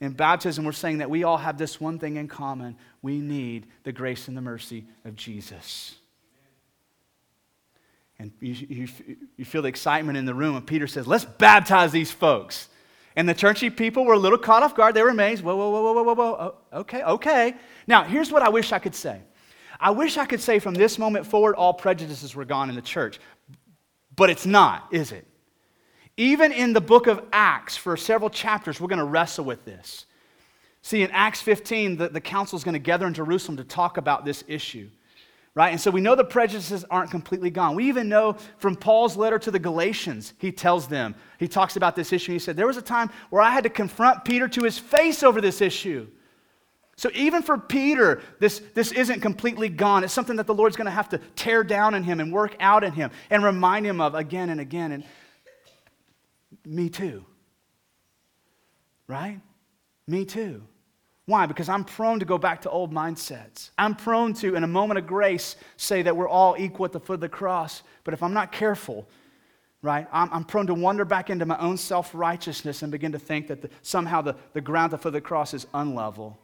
In 0.00 0.12
baptism, 0.12 0.64
we're 0.64 0.72
saying 0.72 0.98
that 0.98 1.08
we 1.08 1.24
all 1.24 1.38
have 1.38 1.56
this 1.56 1.80
one 1.80 1.98
thing 1.98 2.16
in 2.16 2.28
common 2.28 2.76
we 3.00 3.20
need 3.20 3.66
the 3.84 3.92
grace 3.92 4.28
and 4.28 4.36
the 4.36 4.42
mercy 4.42 4.84
of 5.04 5.16
Jesus. 5.16 5.94
And 8.18 8.32
you, 8.40 8.52
you, 8.68 8.88
you 9.36 9.44
feel 9.44 9.62
the 9.62 9.68
excitement 9.68 10.16
in 10.18 10.24
the 10.24 10.34
room, 10.34 10.56
and 10.56 10.66
Peter 10.66 10.86
says, 10.86 11.06
Let's 11.06 11.24
baptize 11.24 11.92
these 11.92 12.10
folks. 12.10 12.68
And 13.16 13.26
the 13.26 13.34
churchy 13.34 13.70
people 13.70 14.04
were 14.04 14.12
a 14.12 14.18
little 14.18 14.38
caught 14.38 14.62
off 14.62 14.76
guard. 14.76 14.94
They 14.94 15.02
were 15.02 15.08
amazed. 15.08 15.42
Whoa, 15.42 15.56
whoa, 15.56 15.70
whoa, 15.70 15.92
whoa, 15.92 16.02
whoa, 16.02 16.14
whoa. 16.14 16.54
Oh, 16.72 16.80
okay, 16.80 17.02
okay. 17.02 17.54
Now, 17.86 18.04
here's 18.04 18.30
what 18.30 18.42
I 18.42 18.50
wish 18.50 18.72
I 18.72 18.78
could 18.78 18.94
say. 18.94 19.22
I 19.80 19.90
wish 19.90 20.18
I 20.18 20.26
could 20.26 20.40
say 20.40 20.58
from 20.58 20.74
this 20.74 20.98
moment 20.98 21.26
forward, 21.26 21.54
all 21.54 21.72
prejudices 21.72 22.34
were 22.34 22.44
gone 22.44 22.68
in 22.68 22.76
the 22.76 22.82
church. 22.82 23.18
But 24.14 24.30
it's 24.30 24.46
not, 24.46 24.88
is 24.90 25.12
it? 25.12 25.26
Even 26.18 26.52
in 26.52 26.72
the 26.72 26.80
book 26.80 27.06
of 27.06 27.22
Acts, 27.32 27.76
for 27.76 27.96
several 27.96 28.30
chapters, 28.30 28.80
we're 28.80 28.88
going 28.88 28.98
to 28.98 29.04
wrestle 29.04 29.44
with 29.44 29.64
this. 29.64 30.06
See, 30.82 31.02
in 31.02 31.10
Acts 31.10 31.42
15, 31.42 31.96
the, 31.96 32.08
the 32.08 32.20
council 32.20 32.56
is 32.56 32.64
going 32.64 32.74
to 32.74 32.78
gather 32.78 33.06
in 33.06 33.14
Jerusalem 33.14 33.56
to 33.56 33.64
talk 33.64 33.96
about 33.96 34.24
this 34.24 34.44
issue 34.46 34.88
right? 35.56 35.72
And 35.72 35.80
so 35.80 35.90
we 35.90 36.02
know 36.02 36.14
the 36.14 36.22
prejudices 36.22 36.84
aren't 36.90 37.10
completely 37.10 37.50
gone. 37.50 37.74
We 37.74 37.88
even 37.88 38.08
know 38.08 38.36
from 38.58 38.76
Paul's 38.76 39.16
letter 39.16 39.38
to 39.40 39.50
the 39.50 39.58
Galatians, 39.58 40.34
he 40.38 40.52
tells 40.52 40.86
them, 40.86 41.16
he 41.38 41.48
talks 41.48 41.76
about 41.76 41.96
this 41.96 42.12
issue. 42.12 42.32
He 42.32 42.38
said, 42.38 42.56
There 42.56 42.66
was 42.66 42.76
a 42.76 42.82
time 42.82 43.10
where 43.30 43.42
I 43.42 43.50
had 43.50 43.64
to 43.64 43.70
confront 43.70 44.24
Peter 44.24 44.46
to 44.46 44.62
his 44.62 44.78
face 44.78 45.24
over 45.24 45.40
this 45.40 45.60
issue. 45.60 46.06
So 46.98 47.10
even 47.14 47.42
for 47.42 47.58
Peter, 47.58 48.22
this, 48.38 48.62
this 48.74 48.92
isn't 48.92 49.20
completely 49.20 49.68
gone. 49.68 50.04
It's 50.04 50.12
something 50.12 50.36
that 50.36 50.46
the 50.46 50.54
Lord's 50.54 50.76
going 50.76 50.86
to 50.86 50.90
have 50.90 51.08
to 51.10 51.18
tear 51.34 51.64
down 51.64 51.94
in 51.94 52.02
him 52.02 52.20
and 52.20 52.32
work 52.32 52.54
out 52.60 52.84
in 52.84 52.92
him 52.92 53.10
and 53.28 53.42
remind 53.42 53.84
him 53.84 54.00
of 54.00 54.14
again 54.14 54.48
and 54.50 54.60
again. 54.60 54.92
And 54.92 55.04
me 56.64 56.88
too. 56.88 57.24
Right? 59.08 59.40
Me 60.06 60.24
too. 60.24 60.62
Why? 61.26 61.46
Because 61.46 61.68
I'm 61.68 61.84
prone 61.84 62.20
to 62.20 62.24
go 62.24 62.38
back 62.38 62.62
to 62.62 62.70
old 62.70 62.92
mindsets. 62.92 63.70
I'm 63.76 63.96
prone 63.96 64.32
to, 64.34 64.54
in 64.54 64.62
a 64.62 64.68
moment 64.68 64.98
of 64.98 65.08
grace, 65.08 65.56
say 65.76 66.02
that 66.02 66.16
we're 66.16 66.28
all 66.28 66.54
equal 66.56 66.86
at 66.86 66.92
the 66.92 67.00
foot 67.00 67.14
of 67.14 67.20
the 67.20 67.28
cross. 67.28 67.82
But 68.04 68.14
if 68.14 68.22
I'm 68.22 68.32
not 68.32 68.52
careful, 68.52 69.08
right, 69.82 70.06
I'm, 70.12 70.32
I'm 70.32 70.44
prone 70.44 70.68
to 70.68 70.74
wander 70.74 71.04
back 71.04 71.28
into 71.28 71.44
my 71.44 71.58
own 71.58 71.78
self 71.78 72.12
righteousness 72.14 72.82
and 72.82 72.92
begin 72.92 73.10
to 73.10 73.18
think 73.18 73.48
that 73.48 73.60
the, 73.60 73.70
somehow 73.82 74.22
the, 74.22 74.36
the 74.52 74.60
ground 74.60 74.92
at 74.92 74.98
the 74.98 75.02
foot 75.02 75.08
of 75.08 75.14
the 75.14 75.20
cross 75.20 75.52
is 75.52 75.66
unlevel 75.74 76.36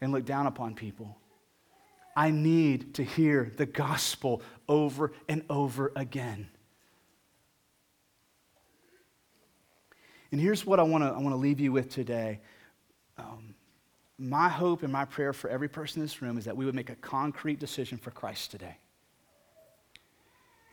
and 0.00 0.10
look 0.10 0.24
down 0.24 0.46
upon 0.46 0.74
people. 0.74 1.18
I 2.16 2.30
need 2.30 2.94
to 2.94 3.04
hear 3.04 3.52
the 3.58 3.66
gospel 3.66 4.40
over 4.68 5.12
and 5.28 5.44
over 5.50 5.92
again. 5.94 6.48
And 10.32 10.40
here's 10.40 10.64
what 10.64 10.80
I 10.80 10.82
want 10.82 11.04
to 11.04 11.08
I 11.08 11.18
want 11.18 11.30
to 11.30 11.36
leave 11.36 11.60
you 11.60 11.72
with 11.72 11.90
today. 11.90 12.40
Um, 13.18 13.54
my 14.18 14.48
hope 14.48 14.82
and 14.82 14.92
my 14.92 15.04
prayer 15.04 15.32
for 15.32 15.48
every 15.48 15.68
person 15.68 16.00
in 16.00 16.04
this 16.04 16.20
room 16.20 16.36
is 16.38 16.44
that 16.44 16.56
we 16.56 16.64
would 16.64 16.74
make 16.74 16.90
a 16.90 16.96
concrete 16.96 17.60
decision 17.60 17.98
for 17.98 18.10
Christ 18.10 18.50
today. 18.50 18.76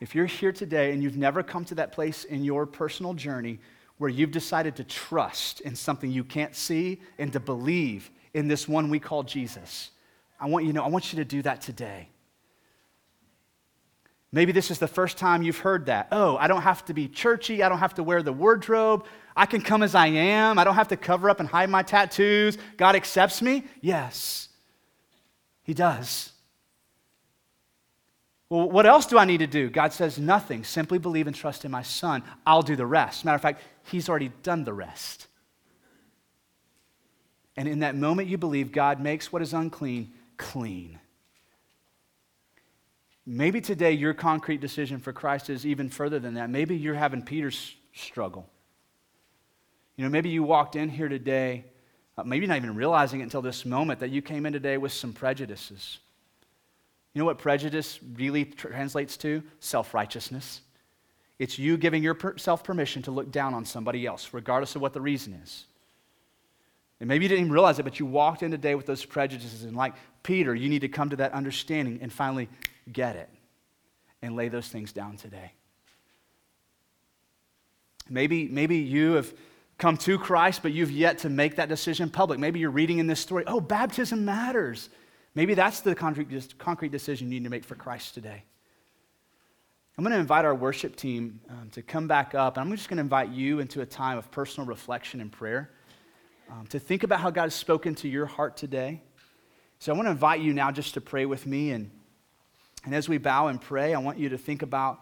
If 0.00 0.14
you're 0.14 0.26
here 0.26 0.52
today 0.52 0.92
and 0.92 1.02
you've 1.02 1.16
never 1.16 1.42
come 1.42 1.64
to 1.66 1.76
that 1.76 1.92
place 1.92 2.24
in 2.24 2.44
your 2.44 2.66
personal 2.66 3.14
journey 3.14 3.60
where 3.98 4.10
you've 4.10 4.32
decided 4.32 4.76
to 4.76 4.84
trust 4.84 5.60
in 5.60 5.74
something 5.74 6.10
you 6.10 6.24
can't 6.24 6.54
see 6.54 7.00
and 7.18 7.32
to 7.32 7.40
believe 7.40 8.10
in 8.34 8.48
this 8.48 8.68
one 8.68 8.90
we 8.90 8.98
call 8.98 9.22
Jesus, 9.22 9.90
I 10.38 10.46
want 10.46 10.66
you 10.66 10.72
to 10.72 10.76
know, 10.76 10.84
I 10.84 10.88
want 10.88 11.12
you 11.12 11.16
to 11.18 11.24
do 11.24 11.40
that 11.42 11.62
today. 11.62 12.08
Maybe 14.32 14.52
this 14.52 14.70
is 14.70 14.78
the 14.78 14.88
first 14.88 15.16
time 15.16 15.42
you've 15.42 15.58
heard 15.58 15.86
that. 15.86 16.08
Oh, 16.12 16.36
I 16.36 16.46
don't 16.46 16.60
have 16.60 16.84
to 16.86 16.94
be 16.94 17.08
churchy. 17.08 17.62
I 17.62 17.70
don't 17.70 17.78
have 17.78 17.94
to 17.94 18.02
wear 18.02 18.22
the 18.22 18.34
wardrobe. 18.34 19.06
I 19.36 19.44
can 19.44 19.60
come 19.60 19.82
as 19.82 19.94
I 19.94 20.06
am. 20.06 20.58
I 20.58 20.64
don't 20.64 20.74
have 20.74 20.88
to 20.88 20.96
cover 20.96 21.28
up 21.28 21.40
and 21.40 21.48
hide 21.48 21.68
my 21.68 21.82
tattoos. 21.82 22.56
God 22.78 22.96
accepts 22.96 23.42
me? 23.42 23.64
Yes, 23.82 24.48
He 25.62 25.74
does. 25.74 26.32
Well, 28.48 28.70
what 28.70 28.86
else 28.86 29.06
do 29.06 29.18
I 29.18 29.24
need 29.24 29.38
to 29.38 29.46
do? 29.46 29.68
God 29.68 29.92
says 29.92 30.18
nothing. 30.18 30.64
Simply 30.64 30.98
believe 30.98 31.26
and 31.26 31.34
trust 31.34 31.64
in 31.64 31.70
my 31.70 31.82
Son. 31.82 32.22
I'll 32.46 32.62
do 32.62 32.76
the 32.76 32.86
rest. 32.86 33.24
Matter 33.24 33.34
of 33.34 33.42
fact, 33.42 33.62
He's 33.84 34.08
already 34.08 34.30
done 34.42 34.64
the 34.64 34.72
rest. 34.72 35.26
And 37.56 37.68
in 37.68 37.80
that 37.80 37.94
moment 37.94 38.28
you 38.28 38.38
believe, 38.38 38.72
God 38.72 39.00
makes 39.00 39.32
what 39.32 39.42
is 39.42 39.52
unclean 39.52 40.12
clean. 40.36 40.98
Maybe 43.26 43.60
today 43.60 43.92
your 43.92 44.14
concrete 44.14 44.60
decision 44.60 44.98
for 44.98 45.12
Christ 45.12 45.50
is 45.50 45.66
even 45.66 45.90
further 45.90 46.20
than 46.20 46.34
that. 46.34 46.48
Maybe 46.48 46.76
you're 46.76 46.94
having 46.94 47.22
Peter's 47.22 47.74
struggle. 47.92 48.48
You 49.96 50.04
know, 50.04 50.10
maybe 50.10 50.28
you 50.28 50.42
walked 50.42 50.76
in 50.76 50.88
here 50.88 51.08
today, 51.08 51.64
uh, 52.18 52.24
maybe 52.24 52.46
not 52.46 52.56
even 52.56 52.74
realizing 52.74 53.20
it 53.20 53.24
until 53.24 53.42
this 53.42 53.64
moment, 53.64 54.00
that 54.00 54.10
you 54.10 54.22
came 54.22 54.46
in 54.46 54.52
today 54.52 54.76
with 54.76 54.92
some 54.92 55.12
prejudices. 55.12 55.98
You 57.14 57.20
know 57.20 57.26
what 57.26 57.38
prejudice 57.38 57.98
really 58.14 58.44
translates 58.44 59.16
to? 59.18 59.42
Self 59.58 59.94
righteousness. 59.94 60.60
It's 61.38 61.58
you 61.58 61.76
giving 61.76 62.02
yourself 62.02 62.64
permission 62.64 63.02
to 63.02 63.10
look 63.10 63.30
down 63.30 63.54
on 63.54 63.64
somebody 63.64 64.06
else, 64.06 64.30
regardless 64.32 64.74
of 64.76 64.82
what 64.82 64.92
the 64.92 65.00
reason 65.00 65.34
is. 65.42 65.64
And 66.98 67.08
maybe 67.08 67.24
you 67.24 67.28
didn't 67.28 67.40
even 67.40 67.52
realize 67.52 67.78
it, 67.78 67.82
but 67.82 68.00
you 68.00 68.06
walked 68.06 68.42
in 68.42 68.50
today 68.50 68.74
with 68.74 68.86
those 68.86 69.04
prejudices. 69.04 69.64
And 69.64 69.76
like 69.76 69.94
Peter, 70.22 70.54
you 70.54 70.68
need 70.68 70.80
to 70.80 70.88
come 70.88 71.10
to 71.10 71.16
that 71.16 71.32
understanding 71.32 71.98
and 72.00 72.10
finally 72.10 72.48
get 72.90 73.16
it 73.16 73.28
and 74.22 74.34
lay 74.34 74.48
those 74.48 74.68
things 74.68 74.92
down 74.92 75.16
today. 75.16 75.52
Maybe, 78.08 78.48
maybe 78.48 78.76
you 78.76 79.14
have 79.14 79.34
come 79.78 79.96
to 79.98 80.18
Christ, 80.18 80.62
but 80.62 80.72
you've 80.72 80.90
yet 80.90 81.18
to 81.18 81.28
make 81.28 81.56
that 81.56 81.68
decision 81.68 82.08
public. 82.08 82.38
Maybe 82.38 82.60
you're 82.60 82.70
reading 82.70 82.98
in 82.98 83.06
this 83.06 83.20
story, 83.20 83.44
oh, 83.46 83.60
baptism 83.60 84.24
matters. 84.24 84.88
Maybe 85.34 85.54
that's 85.54 85.80
the 85.80 85.94
concrete, 85.94 86.58
concrete 86.58 86.92
decision 86.92 87.30
you 87.30 87.38
need 87.38 87.44
to 87.44 87.50
make 87.50 87.64
for 87.64 87.74
Christ 87.74 88.14
today. 88.14 88.44
I'm 89.98 90.04
going 90.04 90.12
to 90.12 90.20
invite 90.20 90.44
our 90.44 90.54
worship 90.54 90.94
team 90.94 91.40
um, 91.48 91.70
to 91.70 91.82
come 91.82 92.06
back 92.06 92.34
up, 92.34 92.56
and 92.56 92.66
I'm 92.66 92.76
just 92.76 92.88
going 92.88 92.98
to 92.98 93.02
invite 93.02 93.30
you 93.30 93.60
into 93.60 93.80
a 93.80 93.86
time 93.86 94.18
of 94.18 94.30
personal 94.30 94.66
reflection 94.66 95.20
and 95.20 95.32
prayer 95.32 95.70
um, 96.50 96.66
to 96.68 96.78
think 96.78 97.02
about 97.02 97.20
how 97.20 97.30
God 97.30 97.44
has 97.44 97.54
spoken 97.54 97.94
to 97.96 98.08
your 98.08 98.26
heart 98.26 98.56
today. 98.56 99.02
So 99.78 99.92
I 99.92 99.96
want 99.96 100.06
to 100.06 100.10
invite 100.10 100.40
you 100.40 100.52
now 100.52 100.70
just 100.70 100.94
to 100.94 101.00
pray 101.00 101.26
with 101.26 101.46
me. 101.46 101.70
And, 101.72 101.90
and 102.84 102.94
as 102.94 103.08
we 103.08 103.18
bow 103.18 103.48
and 103.48 103.60
pray, 103.60 103.94
I 103.94 103.98
want 103.98 104.18
you 104.18 104.28
to 104.30 104.38
think 104.38 104.62
about 104.62 105.00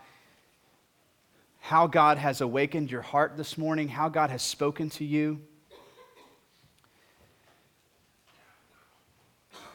how 1.65 1.87
God 1.87 2.19
has 2.19 2.43
awakened 2.43 2.91
your 2.91 3.01
heart 3.01 3.39
this 3.39 3.57
morning, 3.57 3.89
how 3.89 4.11
God 4.11 4.29
has 4.29 4.43
spoken 4.43 4.91
to 4.91 5.05
you. 5.05 5.41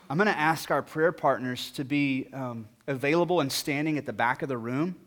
I'm 0.08 0.16
going 0.16 0.28
to 0.28 0.38
ask 0.38 0.70
our 0.70 0.84
prayer 0.84 1.12
partners 1.12 1.72
to 1.72 1.84
be 1.84 2.28
um, 2.32 2.68
available 2.86 3.42
and 3.42 3.52
standing 3.52 3.98
at 3.98 4.06
the 4.06 4.14
back 4.14 4.44
of 4.44 4.50
the 4.50 4.58
room. 4.58 4.98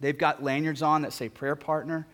They've 0.00 0.16
got 0.16 0.42
lanyards 0.42 0.80
on 0.80 1.02
that 1.02 1.12
say 1.12 1.28
prayer 1.28 1.56
partner. 1.56 2.06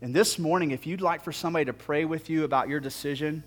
And 0.00 0.12
this 0.12 0.36
morning, 0.36 0.72
if 0.72 0.84
you'd 0.84 1.00
like 1.00 1.22
for 1.22 1.30
somebody 1.30 1.66
to 1.66 1.72
pray 1.72 2.04
with 2.04 2.28
you 2.28 2.42
about 2.42 2.68
your 2.68 2.80
decision, 2.80 3.44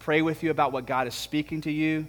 pray 0.00 0.20
with 0.20 0.42
you 0.42 0.50
about 0.50 0.70
what 0.70 0.84
God 0.84 1.06
is 1.06 1.14
speaking 1.14 1.62
to 1.62 1.72
you, 1.72 2.06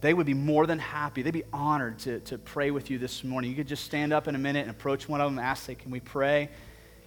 they 0.00 0.14
would 0.14 0.26
be 0.26 0.34
more 0.34 0.66
than 0.66 0.78
happy. 0.78 1.22
They'd 1.22 1.32
be 1.32 1.44
honored 1.52 1.98
to, 2.00 2.20
to 2.20 2.38
pray 2.38 2.70
with 2.70 2.90
you 2.90 2.98
this 2.98 3.24
morning. 3.24 3.50
You 3.50 3.56
could 3.56 3.66
just 3.66 3.84
stand 3.84 4.12
up 4.12 4.28
in 4.28 4.34
a 4.34 4.38
minute 4.38 4.60
and 4.60 4.70
approach 4.70 5.08
one 5.08 5.20
of 5.20 5.26
them 5.26 5.38
and 5.38 5.46
ask, 5.46 5.64
say, 5.66 5.74
Can 5.74 5.90
we 5.90 6.00
pray? 6.00 6.50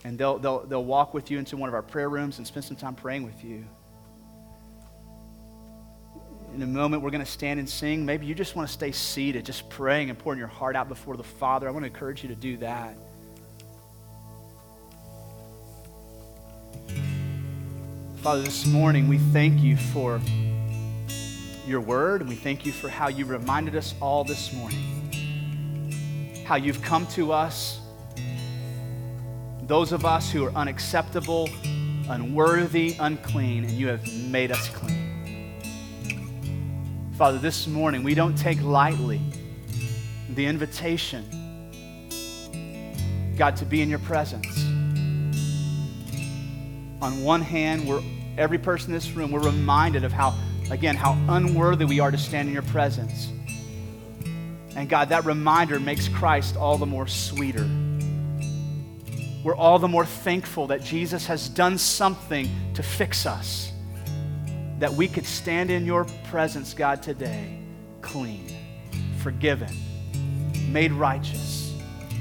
And 0.03 0.17
they'll, 0.17 0.39
they'll, 0.39 0.65
they'll 0.65 0.83
walk 0.83 1.13
with 1.13 1.31
you 1.31 1.37
into 1.37 1.55
one 1.55 1.69
of 1.69 1.75
our 1.75 1.83
prayer 1.83 2.09
rooms 2.09 2.37
and 2.37 2.47
spend 2.47 2.65
some 2.65 2.75
time 2.75 2.95
praying 2.95 3.23
with 3.23 3.43
you. 3.43 3.65
In 6.53 6.61
a 6.63 6.67
moment, 6.67 7.01
we're 7.01 7.11
going 7.11 7.23
to 7.23 7.31
stand 7.31 7.59
and 7.59 7.69
sing. 7.69 8.05
Maybe 8.05 8.25
you 8.25 8.35
just 8.35 8.55
want 8.55 8.67
to 8.67 8.73
stay 8.73 8.91
seated, 8.91 9.45
just 9.45 9.69
praying 9.69 10.09
and 10.09 10.19
pouring 10.19 10.39
your 10.39 10.49
heart 10.49 10.75
out 10.75 10.89
before 10.89 11.15
the 11.15 11.23
Father. 11.23 11.67
I 11.67 11.71
want 11.71 11.83
to 11.83 11.87
encourage 11.87 12.23
you 12.23 12.29
to 12.29 12.35
do 12.35 12.57
that. 12.57 12.97
Father, 18.17 18.41
this 18.41 18.65
morning 18.65 19.07
we 19.07 19.17
thank 19.17 19.61
you 19.61 19.77
for 19.77 20.19
your 21.65 21.81
word, 21.81 22.21
and 22.21 22.29
we 22.29 22.35
thank 22.35 22.65
you 22.65 22.71
for 22.71 22.89
how 22.89 23.07
you 23.07 23.25
reminded 23.25 23.75
us 23.75 23.93
all 24.01 24.23
this 24.23 24.53
morning. 24.53 24.79
How 26.45 26.55
you've 26.55 26.81
come 26.81 27.05
to 27.07 27.31
us, 27.31 27.79
those 29.63 29.91
of 29.91 30.05
us 30.05 30.31
who 30.31 30.45
are 30.45 30.51
unacceptable, 30.53 31.49
unworthy, 32.09 32.95
unclean, 32.99 33.63
and 33.65 33.73
you 33.73 33.87
have 33.87 34.05
made 34.29 34.51
us 34.51 34.69
clean. 34.69 34.97
Father, 37.15 37.37
this 37.37 37.67
morning 37.67 38.03
we 38.03 38.15
don't 38.15 38.35
take 38.37 38.61
lightly 38.61 39.21
the 40.29 40.45
invitation, 40.45 41.23
God, 43.37 43.55
to 43.57 43.65
be 43.65 43.81
in 43.81 43.89
your 43.89 43.99
presence. 43.99 44.65
On 47.01 47.23
one 47.23 47.41
hand, 47.41 47.87
we're 47.87 48.01
every 48.37 48.57
person 48.57 48.89
in 48.89 48.93
this 48.93 49.11
room, 49.11 49.31
we're 49.31 49.39
reminded 49.39 50.03
of 50.03 50.11
how 50.11 50.33
again, 50.71 50.95
how 50.95 51.17
unworthy 51.27 51.85
we 51.85 51.99
are 51.99 52.09
to 52.09 52.17
stand 52.17 52.47
in 52.47 52.53
your 52.53 52.63
presence. 52.63 53.27
And 54.75 54.89
God, 54.89 55.09
that 55.09 55.25
reminder 55.25 55.79
makes 55.79 56.07
Christ 56.07 56.55
all 56.55 56.77
the 56.77 56.85
more 56.85 57.07
sweeter. 57.07 57.69
We're 59.43 59.55
all 59.55 59.79
the 59.79 59.89
more 59.89 60.05
thankful 60.05 60.67
that 60.67 60.81
Jesus 60.81 61.25
has 61.27 61.49
done 61.49 61.77
something 61.77 62.49
to 62.75 62.81
fix 62.81 63.25
us, 63.25 63.73
that 64.79 64.93
we 64.93 65.07
could 65.07 65.25
stand 65.25 65.71
in 65.71 65.85
your 65.85 66.05
presence, 66.29 66.73
God, 66.73 67.03
today, 67.03 67.59
clean, 68.01 68.55
forgiven, 69.17 69.75
made 70.69 70.93
righteous, 70.93 71.75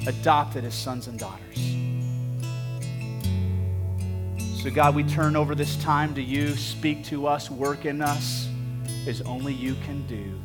adopted 0.08 0.64
as 0.64 0.74
sons 0.74 1.06
and 1.06 1.18
daughters. 1.18 1.79
So, 4.62 4.70
God, 4.70 4.94
we 4.94 5.04
turn 5.04 5.36
over 5.36 5.54
this 5.54 5.82
time 5.82 6.14
to 6.16 6.22
you. 6.22 6.54
Speak 6.54 7.02
to 7.06 7.26
us, 7.26 7.50
work 7.50 7.86
in 7.86 8.02
us 8.02 8.46
as 9.06 9.22
only 9.22 9.54
you 9.54 9.74
can 9.86 10.06
do. 10.06 10.38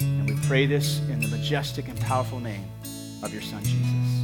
And 0.00 0.28
we 0.28 0.36
pray 0.48 0.66
this 0.66 0.98
in 1.08 1.20
the 1.20 1.28
majestic 1.28 1.86
and 1.86 1.96
powerful 2.00 2.40
name 2.40 2.68
of 3.22 3.32
your 3.32 3.42
Son, 3.42 3.62
Jesus. 3.62 4.19